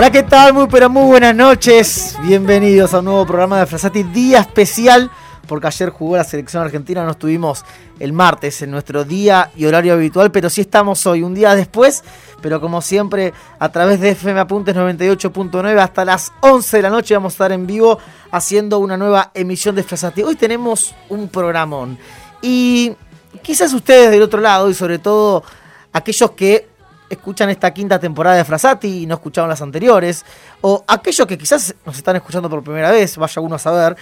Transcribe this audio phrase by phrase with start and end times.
[0.00, 0.54] Hola, ¿qué tal?
[0.54, 2.16] Muy pero muy buenas noches.
[2.22, 5.10] Bienvenidos a un nuevo programa de Frasati, día especial,
[5.46, 7.66] porque ayer jugó la selección argentina, no estuvimos
[7.98, 12.02] el martes en nuestro día y horario habitual, pero sí estamos hoy, un día después,
[12.40, 17.12] pero como siempre, a través de FM Apuntes 98.9 hasta las 11 de la noche
[17.12, 17.98] vamos a estar en vivo
[18.30, 20.22] haciendo una nueva emisión de Frasati.
[20.22, 21.98] Hoy tenemos un programón
[22.40, 22.96] y
[23.42, 25.44] quizás ustedes del otro lado y sobre todo
[25.92, 26.69] aquellos que
[27.10, 30.24] escuchan esta quinta temporada de Frasati y no escucharon las anteriores,
[30.62, 33.96] o aquellos que quizás nos están escuchando por primera vez, vaya uno a saber,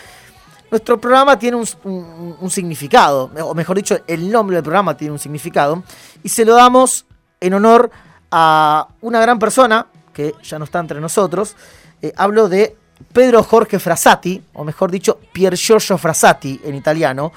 [0.70, 5.82] nuestro programa tiene un, significado, o mejor dicho, el nombre del programa tiene un significado,
[6.22, 7.06] y se lo damos
[7.40, 7.90] en honor
[8.30, 11.56] a una gran persona, que ya no está entre nosotros,
[12.00, 12.76] Eh, hablo de
[13.12, 17.32] Pedro Jorge Frassati, o mejor dicho, Pier Giorgio Frassati en italiano,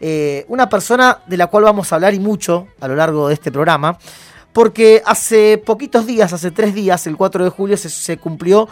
[0.00, 3.34] eh, una persona de la cual vamos a hablar y mucho a lo largo de
[3.34, 3.98] este programa,
[4.58, 8.68] porque hace poquitos días, hace tres días, el 4 de julio, se, cumplió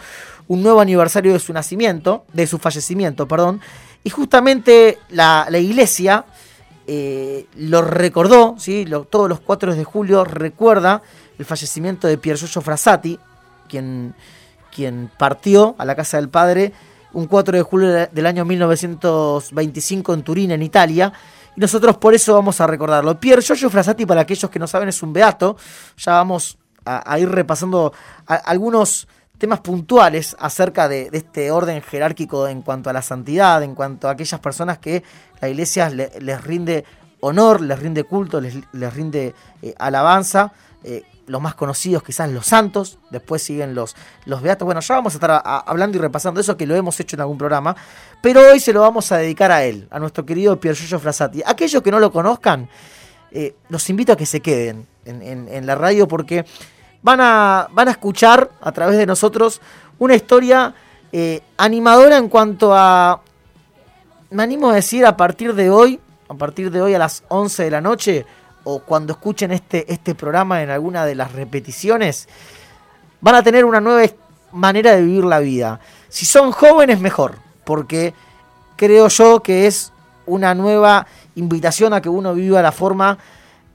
[0.49, 3.61] un nuevo aniversario de su nacimiento, de su fallecimiento, perdón,
[4.03, 6.25] y justamente la, iglesia
[6.87, 8.83] eh, lo recordó, ¿sí?
[8.83, 11.01] Lo- todos los 4 de julio recuerda
[11.39, 12.61] el fallecimiento de Pier Giorgio
[13.69, 14.13] quien,
[14.75, 16.73] quien partió a la casa del padre
[17.13, 21.13] un 4 de julio de- del año 1925 en Turín, en Italia.
[21.57, 23.19] Y nosotros por eso vamos a recordarlo.
[23.19, 25.57] Pier Giorgio Frassati, para aquellos que no saben, es un beato.
[25.97, 27.91] Ya vamos a, ir repasando
[28.27, 29.07] algunos
[29.39, 34.11] temas puntuales acerca de, este orden jerárquico en cuanto a la santidad, en cuanto a
[34.11, 35.03] aquellas personas que
[35.41, 36.85] la iglesia le- les rinde
[37.21, 39.33] honor, les rinde culto, les, les rinde
[39.63, 40.53] eh, alabanza.
[40.83, 43.95] Eh, los más conocidos quizás los santos, después siguen los,
[44.25, 44.65] los beatos.
[44.65, 47.37] Bueno, ya vamos a estar hablando y repasando eso que lo hemos hecho en algún
[47.37, 47.75] programa,
[48.21, 51.43] pero hoy se lo vamos a dedicar a él, a nuestro querido Pier Giorgio Frassati.
[51.45, 52.69] Aquellos que no lo conozcan,
[53.31, 56.45] eh, los invito a que se queden en, en- en la radio porque
[57.03, 59.61] van a, van a escuchar a través de nosotros
[59.99, 60.73] una historia
[61.11, 63.21] eh, animadora en cuanto a,
[64.31, 65.99] me animo a decir, a partir de hoy,
[66.29, 68.25] a partir de hoy a las 11 de la noche,
[68.69, 72.27] o cuando escuchen este, este programa en alguna de las repeticiones,
[73.21, 74.05] van a tener una nueva
[74.51, 75.79] manera de vivir la vida.
[76.09, 78.13] Si son jóvenes, mejor, porque
[78.75, 79.93] creo yo que es
[80.25, 83.17] una nueva invitación a que uno viva la forma,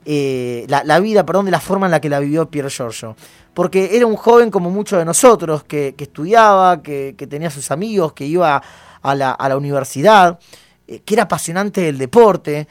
[0.05, 3.17] eh, la, vida, perdón, de la forma en la que la vivió Pier Giorgio.
[3.55, 7.71] Porque era un joven como muchos de nosotros, que, que estudiaba, que, que tenía sus
[7.71, 8.63] amigos, que iba
[9.01, 10.39] a la, a la universidad,
[10.87, 12.69] eh, que era apasionante del deporte.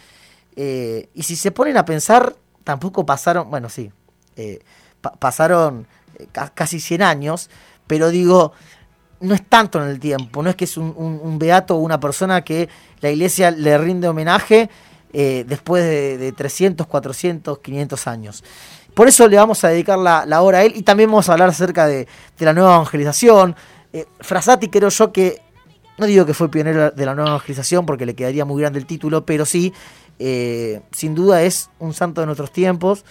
[0.56, 3.91] Eh, y si se ponen a pensar, tampoco pasaron, bueno, sí,
[4.35, 4.59] eh,
[5.01, 7.50] pa- pasaron eh, ca- casi 100 años,
[7.88, 8.53] pero digo,
[9.19, 12.44] no es tanto en el tiempo, no es que es un, beato o una persona
[12.44, 12.69] que
[13.01, 14.69] la iglesia le rinde homenaje
[15.13, 18.44] después de, de 300, 400, 500 años.
[18.94, 21.34] Por eso le vamos a dedicar la, la hora a él y también vamos a
[21.34, 22.07] hablar acerca de,
[22.38, 23.56] de la nueva evangelización.
[23.94, 25.41] Eh, Frassati creo yo que,
[25.97, 28.85] no digo que fue pionero de la nueva evangelización porque le quedaría muy grande el
[28.85, 29.73] título, pero sí,
[30.19, 33.05] eh, sin duda es un santo de nuestros tiempos,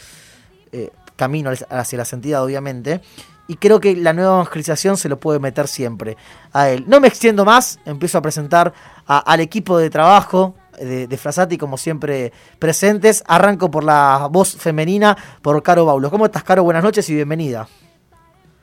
[0.72, 3.00] eh, camino hacia la santidad obviamente,
[3.48, 6.16] y creo que la nueva evangelización se lo puede meter siempre
[6.52, 6.84] a él.
[6.86, 8.72] No me extiendo más, empiezo a presentar
[9.06, 13.24] al equipo de trabajo de, de Frassati, como siempre presentes.
[13.26, 16.10] Arranco por la voz femenina, por Caro Baulo.
[16.10, 16.62] ¿Cómo estás, Caro?
[16.62, 17.66] Buenas noches y bienvenida.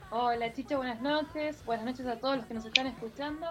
[0.10, 1.58] Hola Chicho, buenas noches.
[1.66, 3.46] Buenas noches a todos los que nos están escuchando.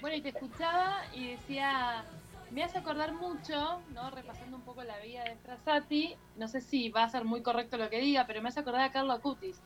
[0.00, 2.04] Bueno, y te escuchaba y decía,
[2.50, 4.10] me hace acordar mucho, ¿no?
[4.10, 6.16] Repasando un poco la vida de Frassati.
[6.36, 8.82] No sé si va a ser muy correcto lo que diga, pero me hace acordar
[8.82, 9.60] a Carlo Acutis.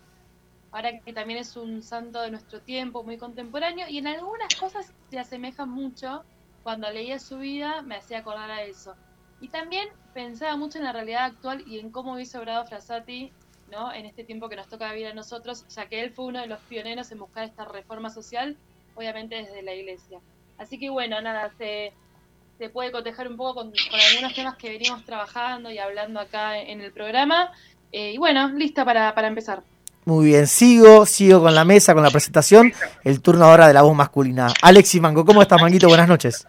[0.73, 4.93] Ahora que también es un santo de nuestro tiempo, muy contemporáneo, y en algunas cosas
[5.11, 6.25] se asemejan mucho.
[6.62, 8.94] Cuando leía su vida me hacía acordar a eso.
[9.41, 13.33] Y también pensaba mucho en la realidad actual y en cómo hubiese obrado Frassati
[13.71, 13.93] ¿no?
[13.93, 16.47] en este tiempo que nos toca vivir a nosotros, ya que él fue uno de
[16.47, 18.56] los pioneros en buscar esta reforma social,
[18.94, 20.21] obviamente desde la iglesia.
[20.59, 21.94] Así que bueno, nada, se,
[22.61, 26.59] se puede cotejar un poco con, con algunos temas que venimos trabajando y hablando acá
[26.59, 27.51] en el programa.
[27.91, 29.62] Eh, y bueno, lista para, para empezar.
[30.05, 32.71] Muy bien, sigo, sigo con la mesa, con la presentación.
[33.03, 34.49] El turno ahora de la voz masculina.
[34.61, 35.89] Alexis Mango, ¿cómo estás, Manguito?
[35.89, 36.47] Buenas noches.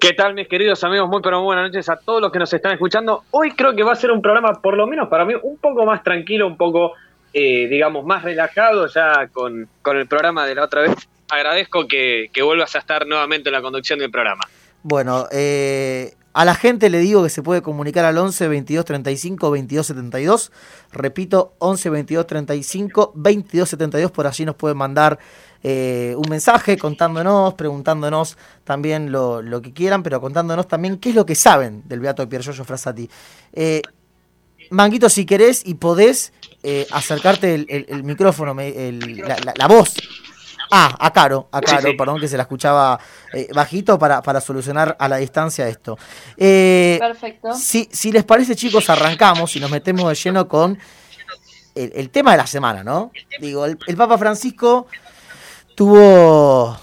[0.00, 1.10] ¿Qué tal, mis queridos amigos?
[1.10, 3.24] Muy pero muy buenas noches a todos los que nos están escuchando.
[3.32, 5.84] Hoy creo que va a ser un programa, por lo menos para mí, un poco
[5.84, 6.92] más tranquilo, un poco,
[7.34, 10.94] eh, digamos, más relajado ya con, con el programa de la otra vez.
[11.30, 14.42] Agradezco que, vuelvas a estar nuevamente en la conducción del programa.
[14.82, 19.50] Bueno, eh, a la gente le digo que se puede comunicar al 11 22 35
[19.50, 20.52] 22 72.
[20.92, 24.10] Repito, 11 22 35 22 72.
[24.12, 25.18] Por allí nos pueden mandar
[25.64, 31.26] eh, un mensaje contándonos, preguntándonos también lo, que quieran, pero contándonos también qué es lo
[31.26, 33.10] que saben del Beato de Pier Giorgio Frassati.
[33.52, 33.82] Eh,
[34.70, 36.32] Manguito, si querés y podés,
[36.62, 39.94] eh, acercarte el, micrófono, la, voz.
[40.70, 42.98] Ah, a Caro, a Caro, perdón, que se la escuchaba
[43.32, 45.98] eh, bajito para, para solucionar a la distancia esto.
[46.36, 47.54] Eh, Perfecto.
[47.54, 50.78] Si, si les parece, chicos, arrancamos y nos metemos de lleno con
[51.74, 53.12] el, tema de la semana, ¿no?
[53.40, 54.88] Digo, el, Papa Francisco
[55.76, 56.76] tuvo,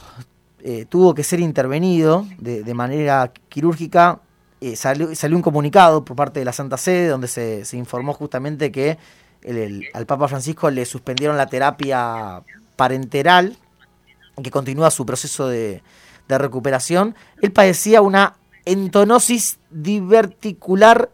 [0.88, 4.22] tuvo que ser intervenido de, de manera quirúrgica
[4.62, 8.98] eh, salió, un comunicado por parte de la Santa Sede donde se, informó justamente que
[9.94, 12.42] al Papa Francisco le suspendieron la terapia
[12.76, 13.58] parenteral,
[14.42, 15.82] que continúa su proceso de,
[16.28, 17.16] recuperación.
[17.42, 18.36] Él padecía una
[18.66, 21.12] entonosis diverticular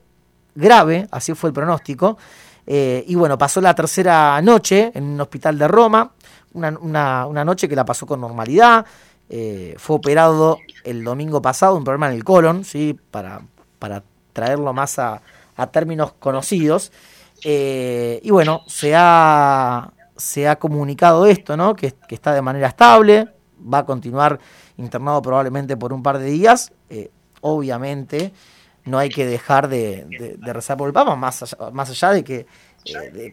[0.55, 2.17] grave, así fue el pronóstico.
[2.65, 6.11] Eh, y bueno, pasó la tercera noche en un hospital de Roma,
[6.53, 8.85] una, una noche que la pasó con normalidad.
[9.33, 12.99] Eh, fue operado el domingo pasado, un problema en el colon, ¿sí?
[13.11, 13.41] para,
[13.79, 14.03] para
[14.33, 15.21] traerlo más a,
[15.71, 16.91] términos conocidos.
[17.45, 19.89] Eh, y bueno, se ha,
[20.21, 21.75] se ha comunicado esto, ¿no?
[21.75, 23.27] Que, está de manera estable,
[23.61, 24.39] va a continuar
[24.77, 26.71] internado probablemente por un par de días.
[26.89, 27.09] Eh,
[27.41, 28.31] obviamente,
[28.85, 32.45] no hay que dejar de, rezar por el Papa, más allá, más allá de que,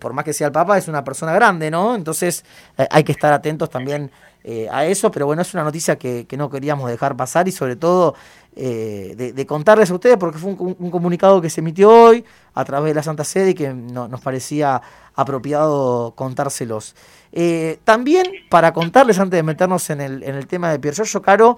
[0.01, 1.95] por más que sea el Papa, es una persona grande, ¿no?
[1.95, 2.45] Entonces
[2.91, 4.11] hay que estar atentos también
[4.45, 7.77] eh, a eso, pero bueno, es una noticia que, no queríamos dejar pasar y sobre
[7.77, 8.15] todo
[8.61, 12.25] eh, de, contarles a ustedes porque fue un, comunicado que se emitió hoy
[12.55, 14.83] a través de la Santa Sede y que nos parecía
[15.15, 16.97] apropiado contárselos.
[17.31, 21.23] Eh, también para contarles, antes de meternos en el, en el tema de Pier Giorgio
[21.23, 21.57] Caro,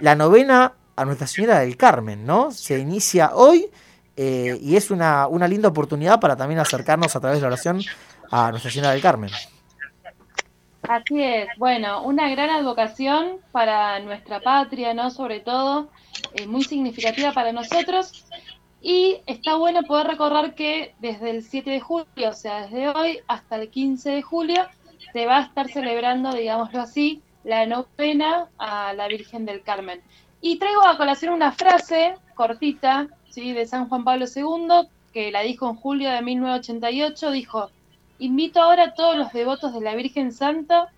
[0.00, 2.52] la novena a Nuestra Señora del Carmen, ¿no?
[2.52, 3.68] Se inicia hoy
[4.16, 7.80] y es una, una linda oportunidad para también acercarnos a través de la oración
[8.30, 9.30] a Nuestra Señora del Carmen.
[10.88, 15.10] Así es, bueno, una gran advocación para nuestra patria, ¿no?
[15.10, 15.88] Sobre todo,
[16.34, 18.24] eh, muy significativa para nosotros.
[18.82, 23.18] Y está bueno poder recordar que desde el 7 de julio, o sea, desde hoy
[23.28, 24.66] hasta el 15 de julio,
[25.12, 30.00] se va a estar celebrando, digámoslo así, la novena a la Virgen del Carmen.
[30.40, 33.52] Y traigo a colación una frase cortita, ¿sí?
[33.52, 37.70] De San Juan Pablo II, que la dijo en julio de 1988, dijo,
[38.18, 40.92] Invito ahora a todos los devotos de la Virgen Santa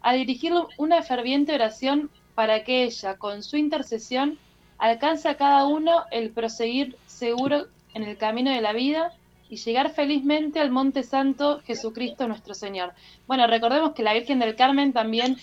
[0.00, 4.38] a dirigir una ferviente oración para que ella, con su intercesión,
[4.82, 9.12] alcance a cada uno el proseguir seguro en el camino de la vida
[9.48, 12.92] y llegar felizmente al Monte Santo Jesucristo nuestro Señor.
[13.28, 15.36] Bueno, recordemos que la Virgen del Carmen también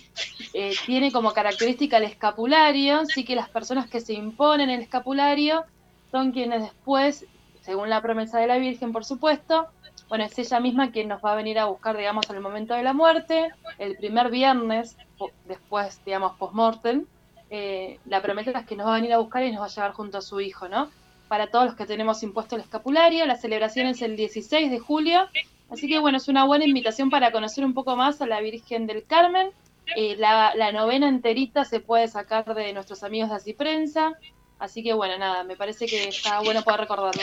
[0.53, 5.63] eh, tiene como característica el escapulario, sí que las personas que se imponen el escapulario
[6.11, 7.25] son quienes después,
[7.61, 9.67] según la promesa de la Virgen, por supuesto,
[10.09, 12.83] bueno, es ella misma quien nos va a venir a buscar, digamos, al momento de
[12.83, 14.97] la muerte, el primer viernes,
[15.45, 17.05] después, digamos, post-mortem.
[17.49, 19.69] Eh, la promesa es que nos va a venir a buscar y nos va a
[19.69, 20.89] llevar junto a su hijo, ¿no?
[21.27, 25.27] Para todos los que tenemos impuesto el escapulario, la celebración es el 16 de julio,
[25.69, 28.87] así que bueno, es una buena invitación para conocer un poco más a la Virgen
[28.87, 29.51] del Carmen.
[29.95, 34.13] Eh, la, novena enterita se puede sacar de nuestros amigos de Así Prensa,
[34.59, 37.21] así que bueno, nada, me parece que está bueno poder recordarlo.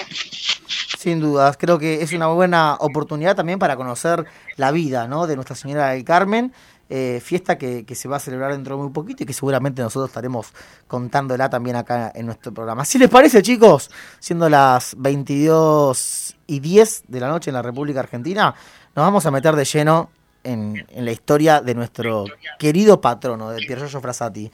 [0.99, 4.25] Sin dudas, creo que es una buena oportunidad también para conocer
[4.57, 5.29] la vida ¿no?
[5.29, 6.53] de Nuestra Señora del Carmen,
[6.89, 10.09] eh, fiesta que, se va a celebrar dentro de muy poquito y que seguramente nosotros
[10.11, 10.53] estaremos
[10.87, 12.85] contándola también acá en nuestro programa.
[12.85, 13.91] Si les parece, chicos,
[14.21, 18.55] siendo las 22 y 10 de la noche en la República Argentina,
[18.95, 20.11] nos vamos a meter de lleno
[20.45, 22.25] en, la historia de nuestro
[22.59, 24.51] querido patrono, de Pier Giorgio Frassati.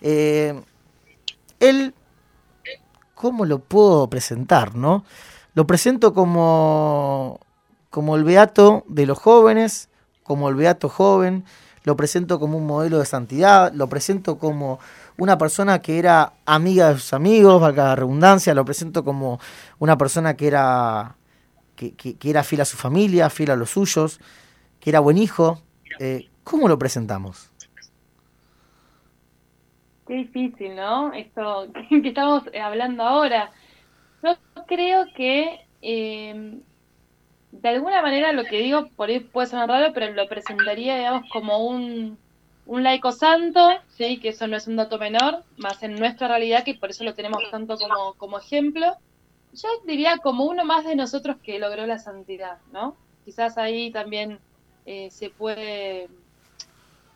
[0.00, 0.60] Eh,
[1.60, 1.94] él,
[3.14, 5.04] ¿cómo lo puedo presentar, no?
[5.54, 7.38] Lo presento como,
[7.90, 9.88] como el beato de los jóvenes,
[10.24, 11.44] como el beato joven,
[11.86, 14.80] lo presento como un modelo de santidad, lo presento como
[15.18, 19.38] una persona que era amiga de sus amigos, valga la redundancia, lo presento como
[19.78, 21.14] una persona que era,
[21.76, 24.18] que, era fiel a su familia, fiel a los suyos,
[24.80, 25.62] que era buen hijo.
[26.00, 27.52] Eh, ¿Cómo lo presentamos?
[30.08, 31.12] Qué difícil, ¿no?
[31.12, 33.52] Esto que estamos hablando ahora.
[34.24, 36.58] Yo creo que eh,
[37.60, 41.28] de alguna manera lo que digo por ahí puede sonar raro, pero lo presentaría, digamos,
[41.32, 42.18] como un,
[42.66, 46.64] un laico santo, sí, que eso no es un dato menor, más en nuestra realidad,
[46.64, 48.94] que por eso lo tenemos tanto como, como ejemplo.
[49.52, 52.96] Yo diría como uno más de nosotros que logró la santidad, ¿no?
[53.24, 54.38] Quizás ahí también
[54.84, 56.08] eh, se puede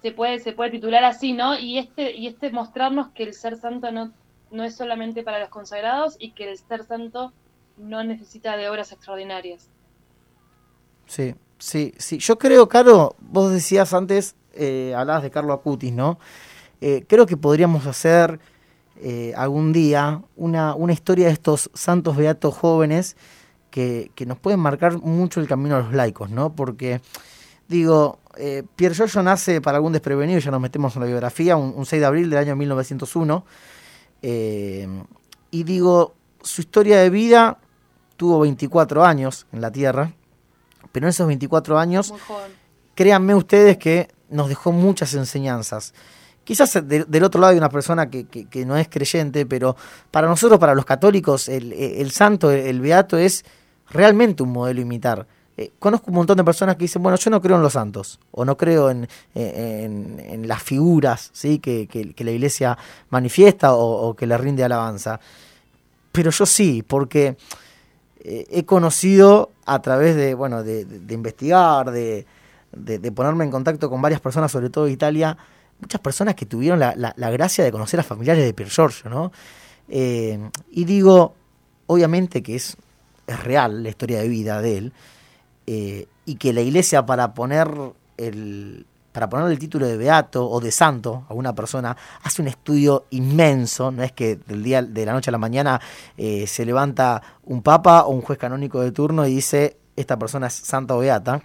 [0.03, 1.59] se puede se puede titular así, ¿no?
[1.59, 4.13] Y este y este mostrarnos que el ser santo no
[4.51, 7.33] no es solamente para los consagrados y que el ser santo
[7.77, 9.69] no necesita de obras extraordinarias.
[11.11, 12.19] Sí, sí, sí.
[12.19, 16.21] Yo creo, Caro, vos decías antes, eh, hablabas de Carlo Acutis, ¿no?
[16.81, 18.39] Eh, creo que podríamos hacer
[19.03, 23.17] eh, algún día una, una historia de estos santos beatos jóvenes
[23.73, 26.55] que, que nos pueden marcar mucho el camino a los laicos, ¿no?
[26.55, 27.01] Porque,
[27.67, 31.75] digo, eh, Pierre Giorgio nace para algún desprevenido, ya nos metemos en la biografía, un,
[31.77, 33.45] un 6 de abril del año 1901.
[34.23, 34.87] eh,
[35.51, 37.59] y digo, su historia de vida
[38.17, 40.13] tuvo 24 años en la Tierra,
[40.93, 42.13] pero en esos 24 años
[42.95, 45.95] créanme ustedes que nos dejó muchas enseñanzas.
[46.45, 49.77] Quizás de- del otro lado hay una persona que, que- que no es creyente, pero
[50.11, 53.45] para nosotros, para los católicos, el, el santo, el, el beato es
[53.91, 55.27] realmente un modelo imitar.
[55.57, 58.19] Eh, conozco un montón de personas que dicen, bueno, yo no creo en los santos,
[58.31, 59.05] o no creo en,
[59.35, 61.59] eh, en- en las figuras ¿sí?
[61.59, 62.79] que, que- que la iglesia
[63.11, 65.21] manifiesta o, o que le rinde alabanza.
[66.13, 67.37] Pero yo sí, porque
[68.25, 72.27] he conocido a través de, bueno, de, de- investigar, de,
[72.73, 75.37] de- ponerme en contacto con varias personas, sobre todo de Italia,
[75.81, 79.09] muchas personas que tuvieron la, la- la gracia de conocer a familiares de Pier Giorgio,
[79.11, 79.33] ¿no?
[79.89, 80.39] Eh,
[80.71, 81.35] y digo,
[81.87, 82.77] obviamente que es,
[83.27, 84.93] es real la historia de vida de él,
[85.67, 87.69] eh, y que la iglesia para poner
[88.17, 92.49] el para poner el título de beato o de santo a una persona hace un
[92.49, 95.81] estudio inmenso, no es que del día de la noche a la mañana
[96.17, 100.47] eh, se levanta un papa o un juez canónico de turno y dice esta persona
[100.47, 101.43] es santa o beata.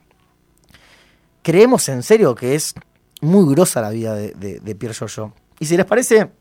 [1.41, 2.73] Creemos en serio que es
[3.21, 5.33] muy grosa la vida de, de, de Pier Giorgio.
[5.59, 6.31] Y si les parece,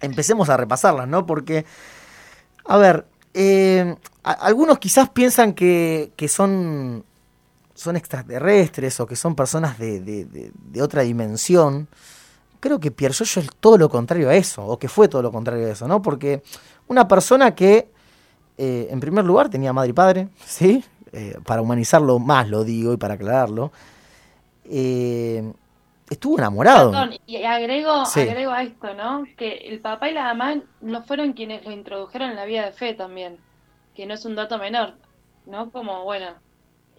[0.00, 1.26] empecemos a repasarlas, ¿no?
[1.26, 1.64] Porque,
[2.64, 7.04] a ver, eh, algunos quizás piensan que son,
[7.80, 11.88] son extraterrestres o que son personas de, de- de- de otra dimensión.
[12.60, 15.32] Creo que Pier Giorgio es todo lo contrario a eso, o que fue todo lo
[15.32, 16.02] contrario a eso, ¿no?
[16.02, 16.42] Porque
[16.88, 17.90] una persona que,
[18.58, 20.84] eh, en primer lugar, tenía madre y padre, ¿sí?
[21.12, 23.72] Eh, para humanizarlo más, lo digo, y para aclararlo.
[24.72, 25.52] eh,
[26.08, 26.90] estuvo enamorado.
[26.90, 28.20] Perdón, y agrego, Sí.
[28.20, 29.24] agrego a esto, ¿no?
[29.36, 32.72] Que el papá y la mamá no fueron quienes lo introdujeron en la vida de
[32.72, 33.38] fe también,
[33.96, 34.94] que no es un dato menor,
[35.46, 35.70] ¿no?
[35.70, 36.26] Como, bueno,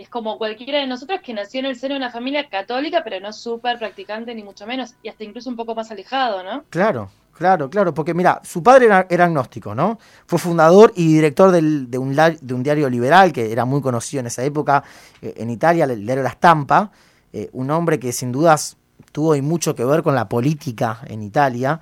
[0.01, 3.19] es como cualquiera de nosotros que nació en el seno de una familia católica, pero
[3.19, 6.63] no súper practicante ni mucho menos, y hasta incluso un poco más alejado, ¿no?
[6.69, 9.99] Claro, claro, claro, porque mira, su padre era, era agnóstico, ¿no?
[10.25, 11.59] Fue fundador y director de,
[11.97, 14.83] un, de un diario liberal que era muy conocido en esa época
[15.21, 16.91] eh, en Italia, el diario La Stampa,
[17.31, 18.77] eh, un hombre que sin dudas
[19.11, 21.79] tuvo y mucho que ver con la política en Italia.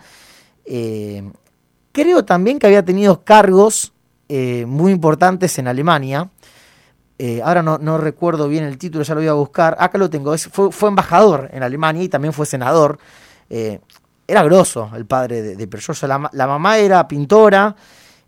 [0.65, 1.23] Eh,
[1.91, 3.93] creo también que había tenido cargos
[4.67, 6.29] muy importantes en Alemania.
[7.21, 9.75] Eh, ahora no, recuerdo bien el título, ya lo voy a buscar.
[9.77, 10.35] Acá lo tengo.
[10.38, 12.97] Fue, embajador en Alemania y también fue senador.
[13.49, 13.81] Eh,
[14.25, 15.67] era grosso el padre de, de.
[16.07, 17.75] La, ma- la mamá era pintora.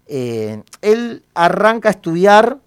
[0.05, 2.57] Eh, él arranca a estudiar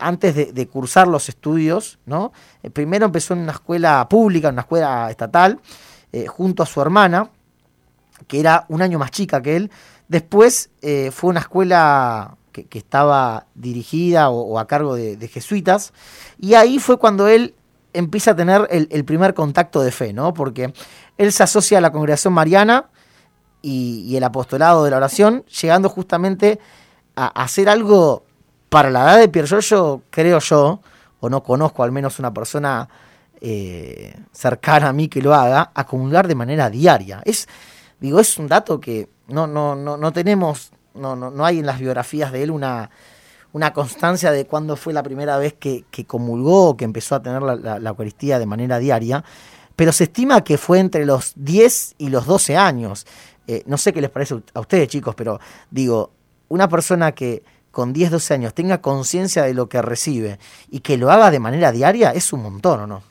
[0.00, 2.00] antes de, de cursar los estudios.
[2.06, 2.32] ¿no?
[2.72, 5.60] Primero empezó en una escuela pública, en una escuela estatal,
[6.26, 7.30] junto a su hermana,
[8.26, 9.70] que era un año más chica que él.
[10.08, 10.70] Después
[11.12, 12.34] fue a una escuela
[12.66, 15.92] que, estaba dirigida o, a cargo de, jesuitas.
[16.38, 17.54] Y ahí fue cuando él
[17.92, 20.34] empieza a tener el, primer contacto de fe, ¿no?
[20.34, 20.72] Porque
[21.16, 22.86] él se asocia a la congregación mariana
[23.62, 26.58] y, el apostolado de la oración, llegando justamente
[27.16, 28.24] a, hacer algo
[28.68, 30.80] para la edad de Pier Giorgio, creo yo,
[31.20, 32.88] o no conozco al menos una persona
[33.40, 37.20] eh, cercana a mí que lo haga, a comulgar de manera diaria.
[37.24, 37.48] Es,
[38.00, 41.66] digo, es un dato que no, no, no, no tenemos, no, no, no hay en
[41.66, 42.90] las biografías de él una,
[43.52, 47.22] una constancia de cuándo fue la primera vez que, que comulgó o que empezó a
[47.22, 49.24] tener la, la- Eucaristía de manera diaria,
[49.76, 53.06] pero se estima que fue entre los 10 y los 12 años.
[53.46, 55.40] Eh, no sé qué les parece a ustedes, chicos, pero
[55.70, 56.10] digo,
[56.48, 60.38] una persona que con 10, 12 años tenga conciencia de lo que recibe
[60.70, 63.02] y que lo haga de manera diaria es un montón, ¿o no?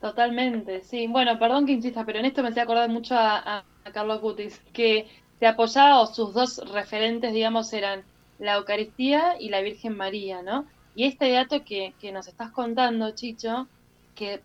[0.00, 1.06] Totalmente, sí.
[1.06, 5.06] Bueno, perdón que insista, pero en esto me hace acordar mucho a Carlos Cutis, que
[5.42, 8.04] se apoyaba, o sus dos referentes, digamos, eran
[8.38, 10.66] la Eucaristía y la Virgen María, ¿no?
[10.94, 13.66] Y este dato que, que nos estás contando, Chicho,
[14.14, 14.40] que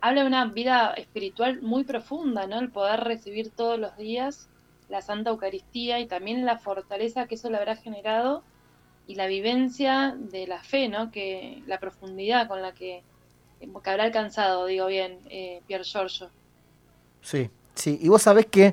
[0.00, 2.58] habla de una vida espiritual muy profunda, ¿no?
[2.58, 4.48] El poder recibir todos los días
[4.88, 8.42] la Santa Eucaristía y también la fortaleza que eso le habrá generado
[9.06, 11.10] y la vivencia de la fe, ¿no?
[11.10, 13.02] Que la profundidad con la que
[13.60, 16.30] que habrá alcanzado, digo bien, eh, Pier Giorgio.
[17.20, 17.98] Sí, sí.
[18.00, 18.72] Y vos sabés que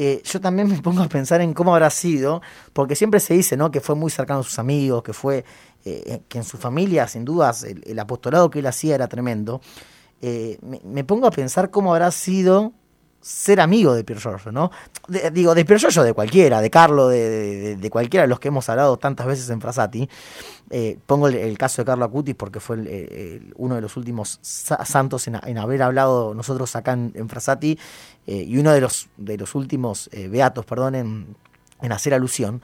[0.00, 2.40] eh, yo también me pongo a pensar en cómo habrá sido,
[2.72, 3.72] porque siempre se dice, ¿no?
[3.72, 5.44] Que fue muy cercano a sus amigos, que fue,
[5.84, 9.60] eh, que en su familia, sin dudas, el, apostolado que él hacía era tremendo.
[10.22, 12.74] Eh, me, me pongo a pensar cómo habrá sido
[13.28, 14.70] ser amigo de Pier Giorgio, ¿no?
[15.32, 18.96] Digo, de Pier Giorgio, de cualquiera, de Carlo, de, cualquiera de los que hemos hablado
[18.96, 20.08] tantas veces en Frasati.
[20.70, 25.28] Eh, pongo el, caso de Carlo Acutis porque fue uno de los últimos sa- santos
[25.28, 27.78] en, haber hablado nosotros acá en, en Frasati
[28.26, 31.36] eh, y uno de los, de los últimos eh, beatos, perdón, en,
[31.92, 32.62] hacer alusión.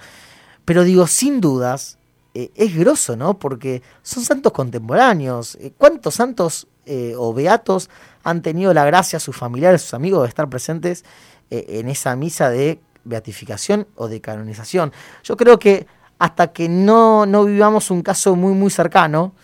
[0.65, 1.99] Pero digo, sin dudas,
[2.33, 3.39] es grosso, ¿no?
[3.39, 5.59] Porque son santos contemporáneos.
[5.77, 7.91] ¿Cuántos santos eh, o beatos
[8.23, 11.05] han tenido la gracia, sus familiares, sus amigos, de estar presentes
[11.51, 14.93] en esa misa de beatificación o de canonización?
[15.23, 15.87] Yo creo que
[16.19, 19.35] hasta que no, no vivamos un caso muy, muy cercano,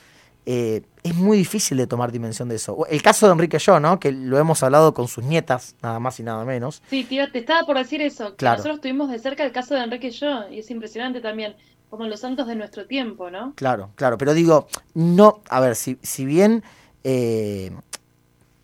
[1.02, 2.86] es muy difícil de tomar dimensión de eso.
[2.88, 3.98] El caso de Enrique Yo, ¿no?
[3.98, 6.82] Que lo hemos hablado con sus nietas, nada más y nada menos.
[6.90, 8.36] Sí, tío, te estaba por decir eso.
[8.36, 8.58] Claro.
[8.58, 11.56] Nosotros tuvimos de cerca el caso de Enrique Yo y es impresionante también
[11.88, 13.54] como los santos de nuestro tiempo, ¿no?
[13.56, 16.62] Claro, claro, pero digo, no, a ver, si, si bien
[17.04, 17.70] eh,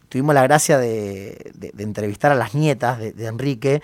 [0.09, 3.83] tuvimos la gracia de, entrevistar a las nietas de, Enrique,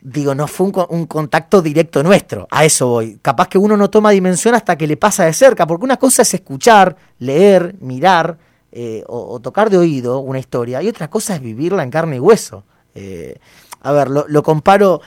[0.00, 3.18] digo, no fue un, contacto directo nuestro, a eso voy.
[3.22, 6.22] Capaz que uno no toma dimensión hasta que le pasa de cerca, porque una cosa
[6.22, 8.38] es escuchar, leer, mirar
[8.70, 12.20] eh, o, tocar de oído una historia, y otra cosa es vivirla en carne y
[12.20, 12.64] hueso.
[12.94, 13.38] Eh,
[13.80, 15.00] a ver, lo comparo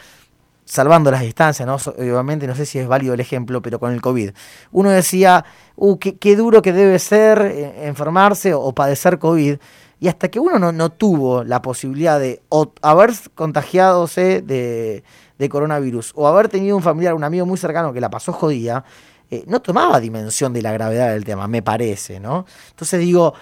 [0.66, 1.76] salvando las distancias, ¿no?
[1.76, 4.32] obviamente no sé si es válido el ejemplo, pero con el COVID.
[4.72, 5.46] Uno decía,
[5.76, 9.58] uh, qué, duro que debe ser eh, enfermarse o, padecer COVID,
[10.00, 12.42] y hasta que uno no, tuvo la posibilidad de
[12.82, 15.04] haber contagiadose de,
[15.38, 18.84] de, coronavirus o haber tenido un familiar, un amigo muy cercano que la pasó jodida,
[19.32, 22.46] eh, no tomaba dimensión de la gravedad del tema, me parece, ¿no?
[22.70, 23.34] Entonces digo,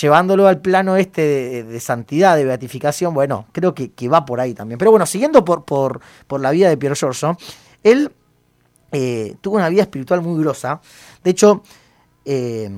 [0.00, 4.78] llevándolo al plano este de, santidad, de beatificación, bueno, creo que, va por ahí también.
[4.78, 7.36] Pero bueno, siguiendo por, por, por la vida de Piero Giorgio,
[7.82, 8.12] él
[8.92, 10.80] eh, tuvo una vida espiritual muy grosa.
[11.24, 11.62] De hecho,
[12.24, 12.70] eh,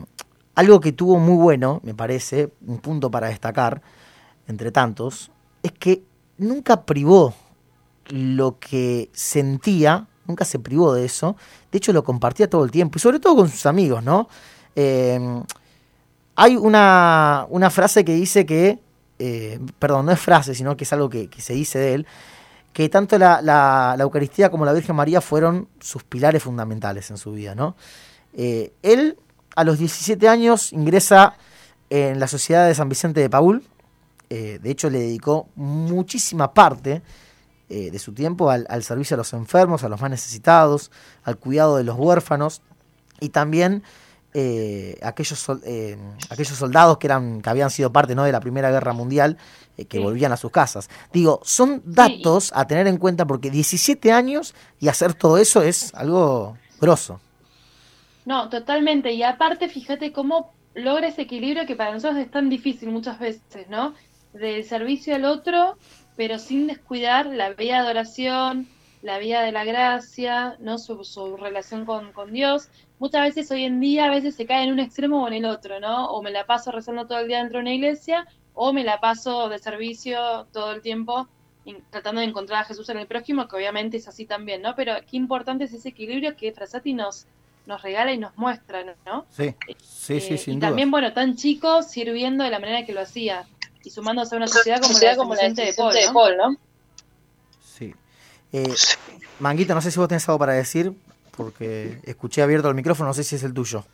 [0.54, 3.82] algo que tuvo muy bueno, me parece, un punto para destacar,
[4.48, 5.30] entre tantos,
[5.62, 6.02] es que
[6.38, 7.34] nunca privó
[8.08, 11.36] lo que sentía, nunca se privó de eso,
[11.70, 14.28] de hecho lo compartía todo el tiempo, y sobre todo con sus amigos, ¿no?
[14.74, 15.20] Eh,
[16.36, 18.78] hay una, frase que dice que,
[19.18, 22.06] eh, perdón, no es frase, sino que es algo que, se dice de él,
[22.72, 27.54] que tanto la, Eucaristía como la Virgen María fueron sus pilares fundamentales en su vida,
[27.54, 27.76] ¿no?
[28.34, 29.18] Eh, él,
[29.54, 31.36] a los 17 años, ingresa
[31.90, 33.62] en la Sociedad de San Vicente de Paul,
[34.30, 37.02] eh, de hecho le dedicó muchísima parte
[37.68, 40.90] de su tiempo al, al, servicio a los enfermos, a los más necesitados,
[41.24, 42.60] al cuidado de los huérfanos
[43.18, 43.82] y también
[44.34, 45.98] eh, aquellos, eh,
[46.30, 48.24] aquellos soldados que, eran, que habían sido parte ¿no?
[48.24, 49.36] de la Primera Guerra Mundial,
[49.76, 50.88] eh, que volvían a sus casas.
[51.12, 55.94] Digo, son datos a tener en cuenta porque 17 años y hacer todo eso es
[55.94, 57.20] algo grosso.
[58.24, 59.12] No, totalmente.
[59.12, 63.68] Y aparte, fíjate cómo logra ese equilibrio que para nosotros es tan difícil muchas veces,
[63.68, 63.94] ¿no?
[64.32, 65.76] Del servicio al otro,
[66.16, 68.68] pero sin descuidar la vía de adoración,
[69.02, 70.78] la vía de la gracia, ¿no?
[70.78, 72.68] Su, su relación con, con Dios
[73.02, 75.44] muchas veces hoy en día a veces se cae en un extremo o en el
[75.44, 76.06] otro, ¿no?
[76.12, 79.00] O me la paso rezando todo el día dentro de una iglesia, o me la
[79.00, 81.28] paso de servicio todo el tiempo
[81.90, 84.76] tratando de encontrar a Jesús en el prójimo, que obviamente es así también, ¿no?
[84.76, 87.26] Pero qué importante es ese equilibrio que Frasati nos,
[87.66, 89.26] nos regala y nos muestra, ¿no?
[89.30, 92.92] Sí, sí, sí, eh, sin y también, bueno, tan chico, sirviendo de la manera que
[92.92, 93.46] lo hacía
[93.82, 95.74] y sumándose a una sociedad como, la, como la de
[96.12, 96.56] Paul, ¿no?
[97.64, 97.92] Sí.
[98.52, 98.74] Eh,
[99.40, 100.92] Manguito, no sé si vos tenés algo para decir
[101.36, 103.84] porque escuché abierto el micrófono, no sé si es el tuyo.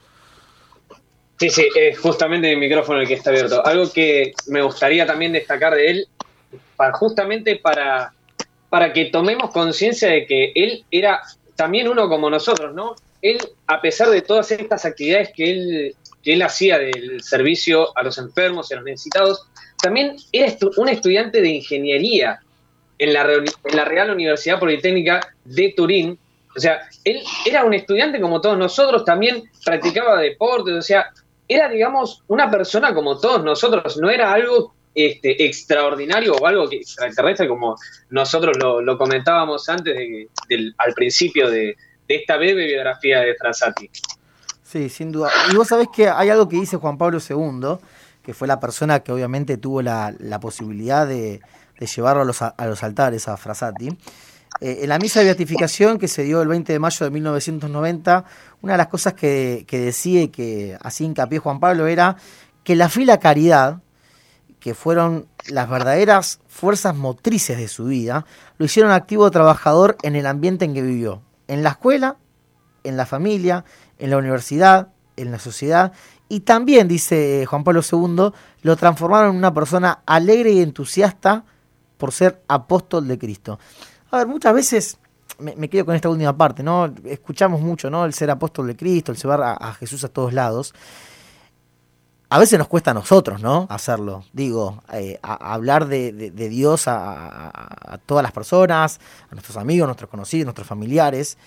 [1.39, 3.65] Sí, sí, es justamente el micrófono el que está abierto.
[3.65, 6.09] Algo que me gustaría también destacar de él,
[6.77, 8.13] para, justamente para,
[8.69, 11.23] para que tomemos conciencia de que él era
[11.55, 12.97] también uno como nosotros, ¿no?
[13.23, 18.03] Él, a pesar de todas estas actividades que él, que él hacía del servicio a
[18.03, 19.47] los enfermos y a los necesitados,
[19.81, 22.41] también era un estudiante de ingeniería
[22.99, 26.19] en la, en la Real Universidad Politécnica de Turín,
[26.57, 31.11] o sea, él era un estudiante como todos nosotros, también practicaba deportes, o sea,
[31.47, 36.77] era, digamos, una persona como todos nosotros, no era algo este, extraordinario o algo que
[36.77, 37.77] extraterrestre como
[38.11, 39.97] nosotros lo, comentábamos antes
[40.49, 41.77] del, al principio de,
[42.09, 43.91] esta breve biografía de Fransati.
[44.63, 45.31] Sí, sin duda.
[45.53, 47.79] Y vos sabés que hay algo que dice Juan Pablo II,
[48.23, 51.41] que fue la persona que obviamente tuvo la, posibilidad de,
[51.79, 53.91] llevarlo a los, a los altares a Frassati,
[54.61, 58.25] eh, en la misa de beatificación que se dio el 20 de mayo de 1990,
[58.63, 62.17] una de las cosas que, decía y que hacía hincapié Juan Pablo era
[62.65, 63.81] que la fe y la caridad,
[64.61, 68.27] que fueron las verdaderas fuerzas motrices de su vida,
[68.59, 72.17] lo hicieron activo trabajador en el ambiente en que vivió, en la escuela,
[72.83, 73.65] en la familia,
[73.99, 75.93] en la universidad, en la sociedad,
[76.29, 78.33] y también, dice Juan Pablo II,
[78.63, 81.45] lo transformaron en una persona alegre y entusiasta
[81.97, 83.59] por ser apóstol de Cristo.
[84.11, 84.99] A ver, muchas veces
[85.39, 86.93] me, quedo con esta última parte, ¿no?
[87.05, 88.05] Escuchamos mucho, ¿no?
[88.05, 90.75] El ser apóstol de Cristo, el llevar a, Jesús a todos lados.
[92.31, 93.67] A veces nos cuesta a nosotros, ¿no?
[93.71, 94.25] Hacerlo.
[94.33, 100.67] Digo, eh, hablar de, Dios a, todas las personas, a nuestros amigos, nuestros conocidos, nuestros
[100.67, 101.39] familiares.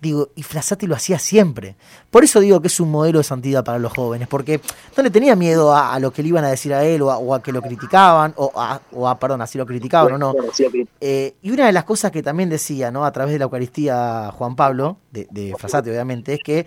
[0.00, 1.76] Digo, y Frassati lo hacía siempre.
[2.10, 4.60] Por eso digo que es un modelo de santidad para los jóvenes, porque
[4.96, 7.42] no le tenía miedo a, lo que le iban a decir a él o a,
[7.42, 10.34] que lo criticaban, o a, o a, perdón, así lo criticaban o no.
[11.00, 13.04] Eh, y una de las cosas que también decía, ¿no?
[13.04, 16.66] A través de la Eucaristía Juan Pablo, de, de Frassati obviamente, es que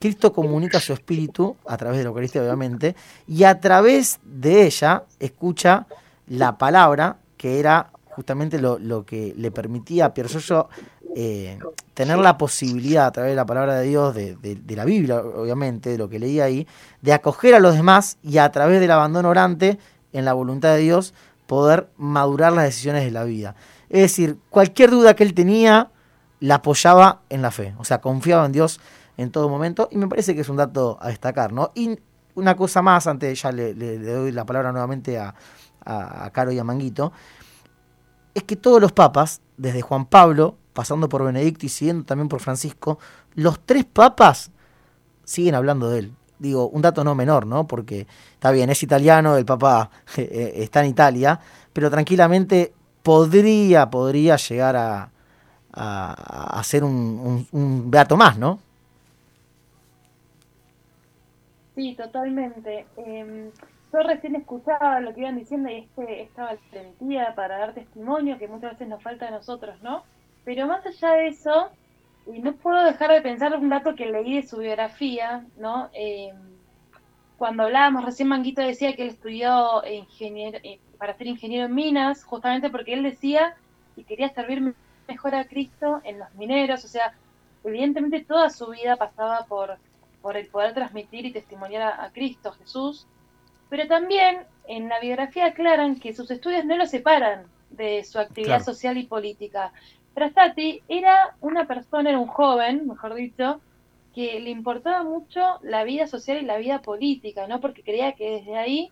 [0.00, 2.96] Cristo comunica su espíritu a través de la Eucaristía, obviamente,
[3.28, 5.86] y a través de ella escucha
[6.26, 10.28] la palabra, que era justamente lo, lo que le permitía a Pierre
[11.14, 11.58] eh,
[11.92, 15.98] tener la posibilidad a través de la palabra de Dios, de, la Biblia, obviamente, de
[15.98, 16.66] lo que leía ahí,
[17.02, 19.78] de acoger a los demás y a través del abandono orante
[20.12, 21.12] en la voluntad de Dios
[21.46, 23.54] poder madurar las decisiones de la vida.
[23.90, 25.90] Es decir, cualquier duda que él tenía
[26.40, 28.80] la apoyaba en la fe, o sea, confiaba en Dios
[29.18, 31.72] en todo momento y me parece que es un dato a destacar, ¿no?
[31.74, 31.98] Y
[32.34, 35.34] una cosa más, antes ya le, doy la palabra nuevamente a,
[35.84, 37.12] a, a Caro y a Manguito,
[38.34, 42.40] es que todos los papas, desde Juan Pablo pasando por Benedicto y siguiendo también por
[42.40, 42.98] Francisco,
[43.34, 44.50] los tres papas
[45.24, 46.12] siguen hablando de él.
[46.38, 47.66] Digo, un dato no menor, ¿no?
[47.66, 51.38] Porque está bien, es italiano, el papa eh, eh, está en Italia,
[51.72, 55.10] pero tranquilamente podría, podría llegar a,
[55.72, 58.58] a, ser un, un, beato más, ¿no?
[61.74, 62.86] Sí, totalmente.
[62.96, 63.50] Em,
[63.92, 68.48] yo recién escuchaba lo que iban diciendo y este estaba valentía para dar testimonio que
[68.48, 70.02] muchas veces nos falta a nosotros, ¿no?
[70.44, 71.70] Pero más allá de eso,
[72.26, 75.90] y no puedo dejar de pensar un dato que leí de su biografía, ¿no?
[75.92, 76.32] Eh,
[77.36, 82.22] cuando hablábamos, recién Manguito decía que él estudió ingeniero, eh, para ser ingeniero en minas,
[82.24, 83.56] justamente porque él decía
[83.96, 84.74] y quería servir
[85.08, 87.14] mejor a Cristo en los mineros, o sea,
[87.64, 89.76] evidentemente toda su vida pasaba por,
[90.20, 93.06] por el poder transmitir y testimoniar a, a Cristo, Jesús,
[93.68, 98.62] pero también en la biografía aclaran que sus estudios no lo separan de su actividad
[98.62, 99.72] social y política.
[100.14, 103.60] Frasati era una persona, era un joven, mejor dicho,
[104.14, 107.60] que le importaba mucho la vida social y la vida política, ¿no?
[107.60, 108.90] Porque creía que desde ahí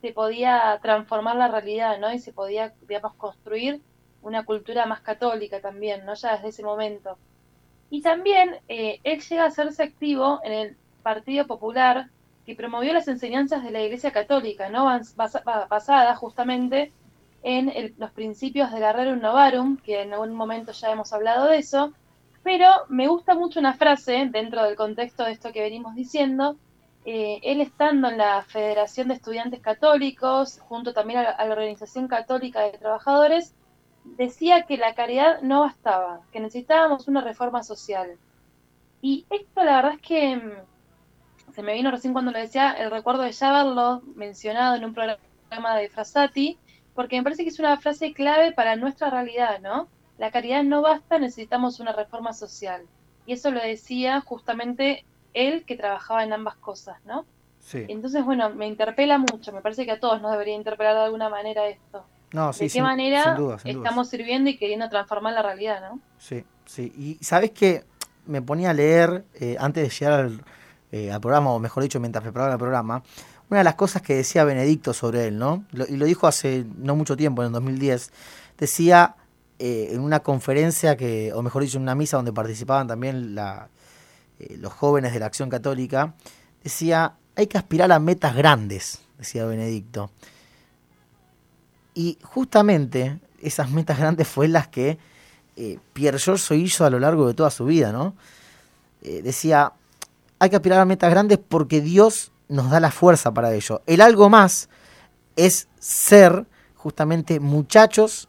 [0.00, 2.12] se podía transformar la realidad, ¿no?
[2.12, 3.80] Y se podía, digamos, construir
[4.22, 6.14] una cultura más católica también, ¿no?
[6.14, 7.18] Ya desde ese momento.
[7.90, 12.08] Y también eh, él llega a hacerse activo en el Partido Popular,
[12.46, 14.86] que promovió las enseñanzas de la Iglesia Católica, ¿no?
[15.68, 16.92] Basada justamente
[17.44, 21.58] en los principios de la Rerum Novarum, que en algún momento ya hemos hablado de
[21.58, 21.92] eso,
[22.42, 26.56] pero me gusta mucho una frase dentro del contexto de esto que venimos diciendo.
[27.04, 32.62] Eh, él estando en la Federación de Estudiantes Católicos, junto también a la, Organización Católica
[32.62, 33.54] de Trabajadores,
[34.04, 38.16] decía que la caridad no bastaba, que necesitábamos una reforma social.
[39.02, 42.90] Y esto la verdad es que mm, se me vino recién cuando lo decía el
[42.90, 46.58] recuerdo de ya mencionado en un programa de Frassati,
[46.94, 49.88] porque me parece que es una frase clave para nuestra realidad, ¿no?
[50.18, 52.82] La caridad no basta, necesitamos una reforma social.
[53.26, 57.24] Y eso lo decía justamente él que trabajaba en ambas cosas, ¿no?
[57.58, 57.84] Sí.
[57.88, 61.28] Entonces, bueno, me interpela mucho, me parece que a todos nos debería interpelar de alguna
[61.28, 62.04] manera esto.
[62.32, 66.00] No, sí, ¿De qué manera estamos sirviendo y queriendo transformar la realidad, ¿no?
[66.18, 66.92] Sí, sí.
[66.96, 67.84] Y sabes que
[68.26, 70.44] me ponía a leer eh, antes de llegar al,
[70.90, 73.02] eh, al, programa, o mejor dicho, mientras preparaba el programa,
[73.50, 75.64] una de las cosas que decía Benedicto sobre él, ¿no?
[75.88, 78.10] y lo dijo hace no mucho tiempo, en el 2010,
[78.58, 79.16] decía
[79.58, 84.56] eh, en una conferencia que, o mejor dicho, en una misa donde participaban también eh,
[84.58, 86.14] los jóvenes de la Acción Católica,
[86.62, 90.10] decía, hay que aspirar a metas grandes, decía Benedicto.
[91.94, 94.98] Y justamente esas metas grandes fue las que
[95.56, 98.14] eh, Pierre Giorgio hizo a lo largo de toda su vida, ¿no?
[99.02, 99.74] decía,
[100.38, 103.82] hay que aspirar a metas grandes porque Dios nos da la fuerza para ello.
[103.86, 104.68] El algo más
[105.36, 108.28] es ser justamente muchachos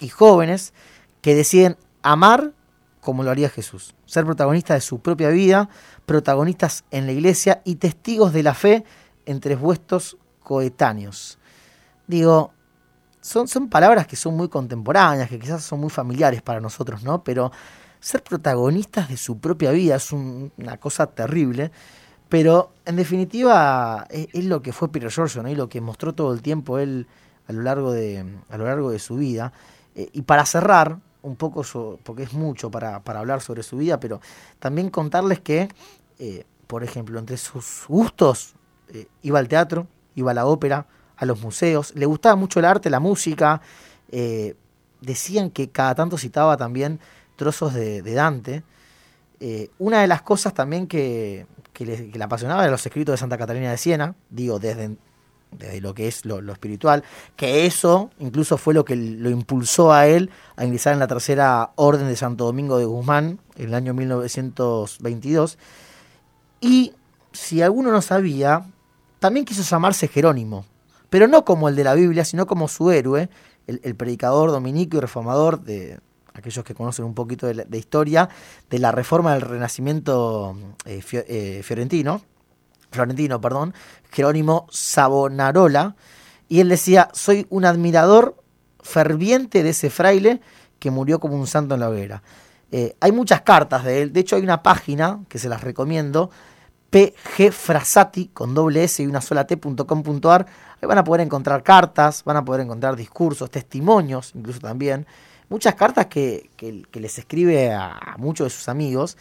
[0.00, 0.74] y jóvenes
[1.20, 2.52] que deciden amar
[3.00, 3.94] como lo haría Jesús.
[4.06, 5.68] Ser protagonistas de su propia vida,
[6.06, 8.84] protagonistas en la iglesia y testigos de la fe
[9.26, 11.38] entre vuestros coetáneos.
[12.06, 12.52] Digo,
[13.20, 17.24] son, son palabras que son muy contemporáneas, que quizás son muy familiares para nosotros, ¿no?
[17.24, 17.50] Pero
[17.98, 21.70] ser protagonistas de su propia vida es una cosa terrible
[22.32, 25.50] pero en definitiva es, lo que fue Peter Giorgio, ¿no?
[25.50, 27.06] y lo que mostró todo el tiempo él
[27.46, 29.52] a lo largo de, a lo largo de su vida.
[29.94, 31.62] Eh, y para cerrar, un poco,
[32.02, 34.22] porque es mucho para, para, hablar sobre su vida, pero
[34.60, 35.68] también contarles que,
[36.18, 38.54] eh, por ejemplo, entre sus gustos,
[38.94, 40.86] eh, iba al teatro, iba a la ópera,
[41.18, 43.60] a los museos, le gustaba mucho el arte, la música,
[45.02, 46.98] decían que cada tanto citaba también
[47.36, 48.62] trozos de Dante.
[49.78, 51.46] una de las cosas también que,
[51.84, 54.96] que le, apasionaba de los escritos de Santa Catalina de Siena, digo, desde
[55.58, 57.04] desde lo que es lo, lo, espiritual,
[57.36, 61.72] que eso incluso fue lo que lo impulsó a él a ingresar en la tercera
[61.76, 65.58] orden de Santo Domingo de Guzmán en el año 1922.
[66.60, 66.94] Y
[67.32, 68.64] si alguno no sabía,
[69.18, 70.64] también quiso llamarse Jerónimo,
[71.10, 73.28] pero no como el de la Biblia, sino como su héroe,
[73.66, 76.00] el, el predicador dominico y reformador de
[76.34, 78.28] aquellos que conocen un poquito de, historia,
[78.70, 82.22] de la reforma del renacimiento eh, eh, fiorentino,
[82.90, 83.74] florentino, perdón,
[84.10, 85.96] Jerónimo Savonarola,
[86.48, 88.36] y él decía, soy un admirador
[88.80, 90.40] ferviente de ese fraile
[90.78, 92.22] que murió como un santo en la hoguera.
[92.70, 96.30] Eh, hay muchas cartas de él, de hecho hay una página que se las recomiendo,
[96.90, 100.46] pgfrasati con doble s y una sola t.com.ar,
[100.80, 105.06] ahí van a poder encontrar cartas, van a poder encontrar discursos, testimonios, incluso también,
[105.52, 109.18] muchas cartas que, que, les escribe a, muchos de sus amigos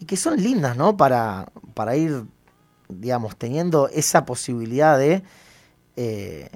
[0.00, 0.96] y que son lindas, ¿no?
[0.96, 2.24] Para, para ir
[2.88, 5.22] digamos, teniendo esa posibilidad de,
[5.96, 6.48] eh,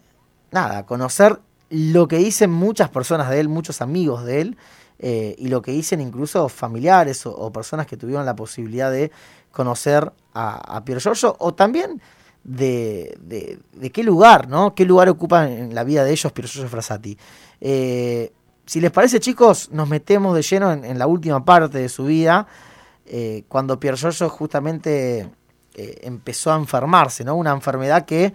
[0.50, 4.56] nada, conocer lo que dicen muchas personas de él, muchos amigos de él,
[4.98, 9.10] eh, y lo que dicen incluso familiares o, personas que tuvieron la posibilidad de
[9.50, 12.00] conocer a, a Pier Giorgio, o también
[12.42, 14.74] de, de, de, qué lugar, ¿no?
[14.74, 17.18] ¿Qué lugar ocupa en la vida de ellos Pier Giorgio Frassati?
[17.60, 18.32] Eh,
[18.70, 22.04] si les parece, chicos, nos metemos de lleno en, en la última parte de su
[22.04, 22.46] vida,
[23.04, 25.28] eh, cuando Pier Giorgio justamente
[25.74, 27.34] eh, empezó a enfermarse, ¿no?
[27.34, 28.32] Una enfermedad que,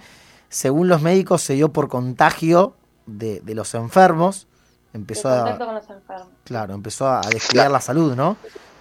[0.49, 4.49] según los médicos, se dio por contagio de, de los enfermos.
[4.91, 6.27] Empezó a, enfermos.
[6.43, 8.35] Claro, empezó a descuidar la salud, ¿no?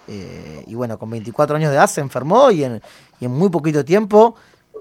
[0.08, 2.82] Eh, y bueno, con 24 años de edad se enfermó y en,
[3.20, 4.34] y en muy poquito tiempo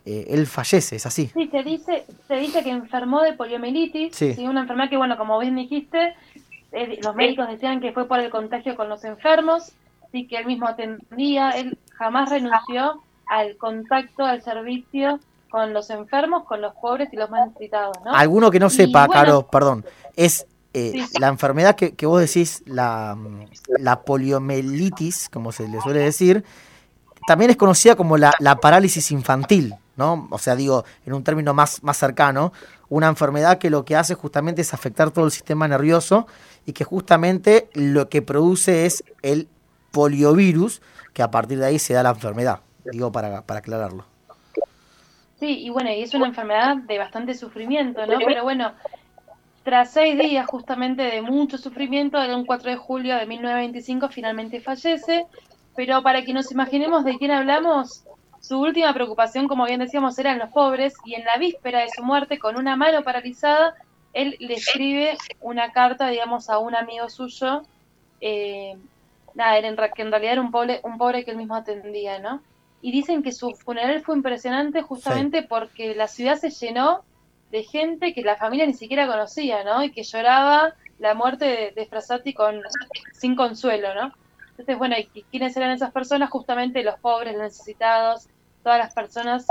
[0.06, 1.32] eh, él fallece, es así.
[1.34, 4.34] Sí, se dice, se dice que enfermó de poliomielitis, sí.
[4.34, 4.48] ¿sí?
[4.48, 6.16] una enfermedad que, bueno, como bien dijiste,
[7.02, 9.72] los médicos decían que fue por el contagio con los enfermos,
[10.12, 16.46] sí que él mismo atendía, él jamás renunció al contacto, al servicio con los enfermos,
[16.46, 18.12] con los pobres y los más necesitados, ¿no?
[18.14, 21.20] Alguno que no sepa, bueno, Caro, perdón, es eh, sí.
[21.20, 23.16] la enfermedad que, que, vos decís, la,
[23.68, 26.44] la poliomielitis, como se le suele decir,
[27.28, 30.28] también es conocida como la, la, parálisis infantil, ¿no?
[30.32, 32.52] O sea, digo, en un término más, más cercano,
[32.90, 36.28] una enfermedad que lo que hace justamente es afectar todo el sistema nervioso
[36.66, 39.48] y que justamente lo que produce es el
[39.92, 40.82] poliovirus,
[41.14, 44.06] que a partir de ahí se da la enfermedad, digo, para, para aclararlo.
[45.40, 48.18] Sí, y bueno, y es una enfermedad de bastante sufrimiento, ¿no?
[48.26, 48.74] Pero bueno,
[49.64, 55.26] tras seis días justamente de mucho sufrimiento, el 4 de julio de 1925 finalmente fallece,
[55.76, 58.04] pero para que nos imaginemos de quién hablamos,
[58.42, 62.04] su última preocupación, como bien decíamos, eran los pobres, y en la víspera de su
[62.04, 63.74] muerte, con una mano paralizada,
[64.14, 67.64] él le escribe una carta, digamos, a un amigo suyo,
[68.22, 68.78] eh,
[69.34, 72.42] nada, en, que en realidad era un pobre, un pobre que él mismo atendía, ¿no?
[72.82, 75.48] Y dicen que su funeral fue impresionante justamente sí.
[75.50, 77.04] porque la ciudad se llenó
[77.52, 79.84] de gente que la familia ni siquiera conocía, ¿no?
[79.84, 82.62] Y que lloraba la muerte de, de Frassati con,
[83.14, 84.14] sin consuelo, ¿no?
[84.52, 86.30] Entonces, bueno, ¿y quiénes eran esas personas?
[86.30, 88.28] Justamente los pobres, los necesitados,
[88.64, 89.46] todas las personas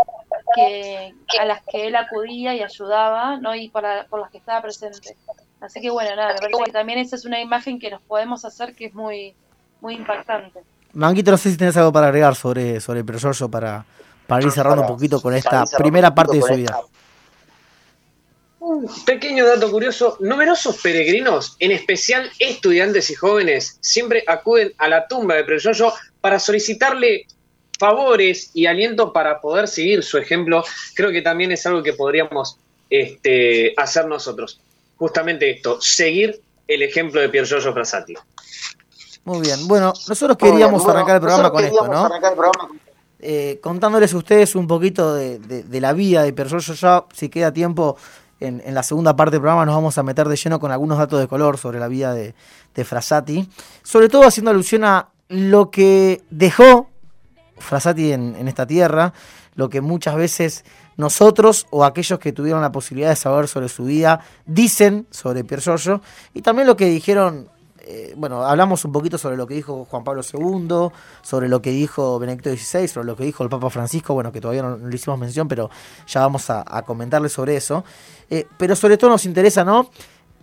[0.54, 3.54] que, a las que él acudía y ayudaba, ¿no?
[3.54, 5.16] Y por, la, por las que estaba presente.
[5.60, 8.44] Así que, bueno, nada, me parece que también esa es una imagen que nos podemos
[8.44, 9.34] hacer que es muy,
[9.80, 10.60] muy impactante.
[10.94, 13.84] Manguito, no sé si tienes algo para agregar sobre, sobre el Giorgio para,
[14.26, 16.80] para ir cerrando un poquito con esta primera parte de su vida.
[18.60, 25.08] Un pequeño dato curioso, numerosos peregrinos, en especial estudiantes y jóvenes, siempre acuden a la
[25.08, 27.26] tumba de Giorgio para solicitarle
[27.82, 30.62] favores y aliento para poder seguir su ejemplo.
[30.94, 32.56] Creo que también es algo que podríamos
[32.88, 34.60] este, hacer nosotros.
[34.96, 38.14] Justamente esto, seguir el ejemplo de Pier Giorgio Frassati.
[39.24, 39.66] Muy bien.
[39.66, 42.08] Bueno, nosotros queríamos bueno, arrancar el programa con esto, ¿no?
[43.18, 47.04] Eh, contándoles a ustedes un poquito de, de, de la vida de Pier Giorgio, ya
[47.12, 47.96] si queda tiempo
[48.38, 50.98] en, en, la segunda parte del programa nos vamos a meter de lleno con algunos
[50.98, 52.34] datos de color sobre la vida de,
[52.74, 53.48] de Frassati,
[53.82, 56.91] sobre todo haciendo alusión a lo que dejó
[57.62, 59.12] Frassati en, esta tierra,
[59.54, 60.64] lo que muchas veces
[60.96, 65.60] nosotros o aquellos que tuvieron la posibilidad de saber sobre su vida dicen sobre Pier
[65.60, 66.02] Giorgio
[66.34, 67.48] y también lo que dijeron
[67.84, 71.70] eh, bueno, hablamos un poquito sobre lo que dijo Juan Pablo II, sobre lo que
[71.70, 74.88] dijo Benedicto XVI, sobre lo que dijo el Papa Francisco, bueno, que todavía no, no
[74.88, 75.68] le hicimos mención, pero
[76.06, 77.84] ya vamos a, a comentarles sobre eso.
[78.30, 79.90] Eh, pero sobre todo nos interesa, ¿no?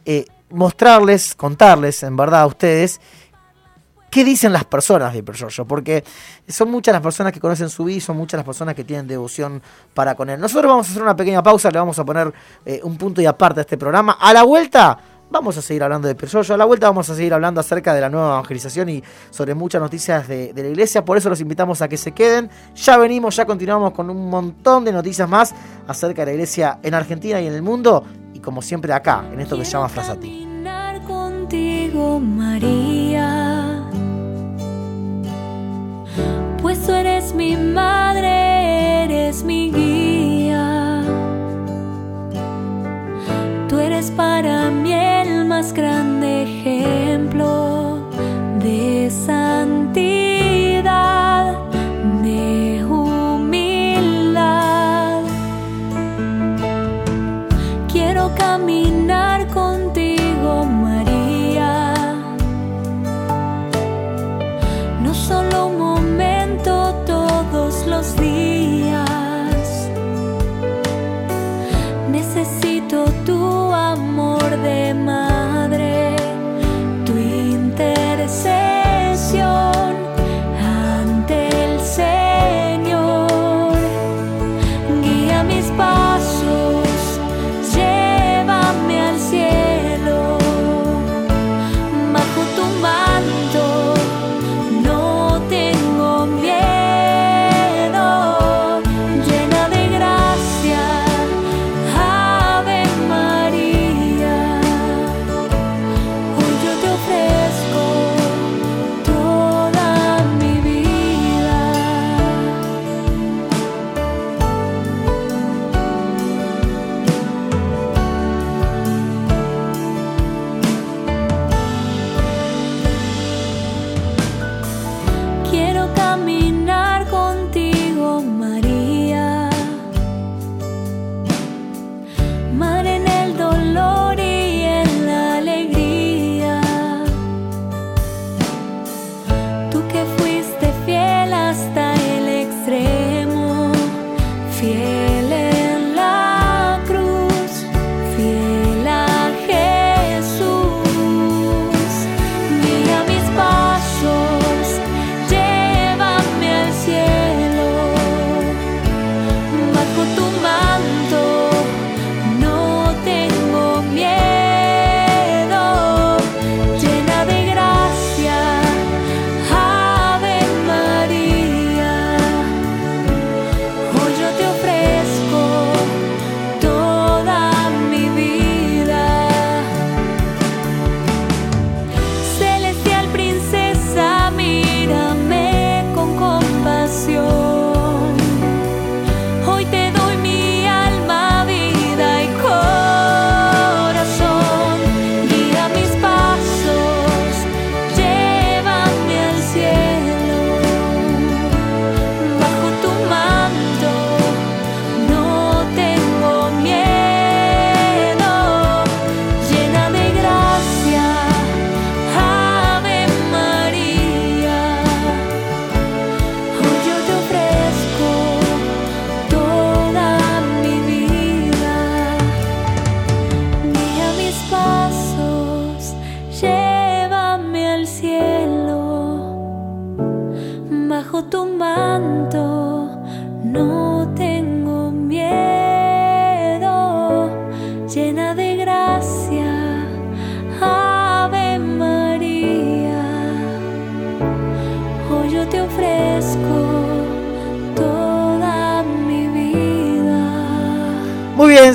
[0.05, 2.99] Eh, mostrarles, contarles, en verdad, a ustedes,
[4.09, 6.03] qué dicen las personas de Giorgio, porque
[6.47, 9.61] son muchas las personas que conocen su vida, son muchas las personas que tienen devoción
[9.93, 10.39] para con él.
[10.39, 12.33] Nosotros vamos a hacer una pequeña pausa, le vamos a poner
[12.65, 14.17] eh, un punto y aparte a este programa.
[14.19, 14.97] A la vuelta
[15.29, 16.53] vamos a seguir hablando de Peyoyo.
[16.53, 19.81] A la vuelta vamos a seguir hablando acerca de la nueva evangelización y sobre muchas
[19.81, 21.05] noticias de, la iglesia.
[21.05, 22.49] Por eso los invitamos a que se queden.
[22.75, 25.53] Ya venimos, ya continuamos con un montón de noticias más
[25.87, 28.03] acerca de la iglesia en Argentina y en el mundo.
[28.33, 30.47] Y como siempre acá, en esto que se llama Frasati.
[32.19, 33.48] María.
[36.69, 41.01] Pues tú eres mi madre, eres mi guía.
[43.67, 48.07] Tú eres para mí el más grande ejemplo
[48.63, 50.18] de santidad,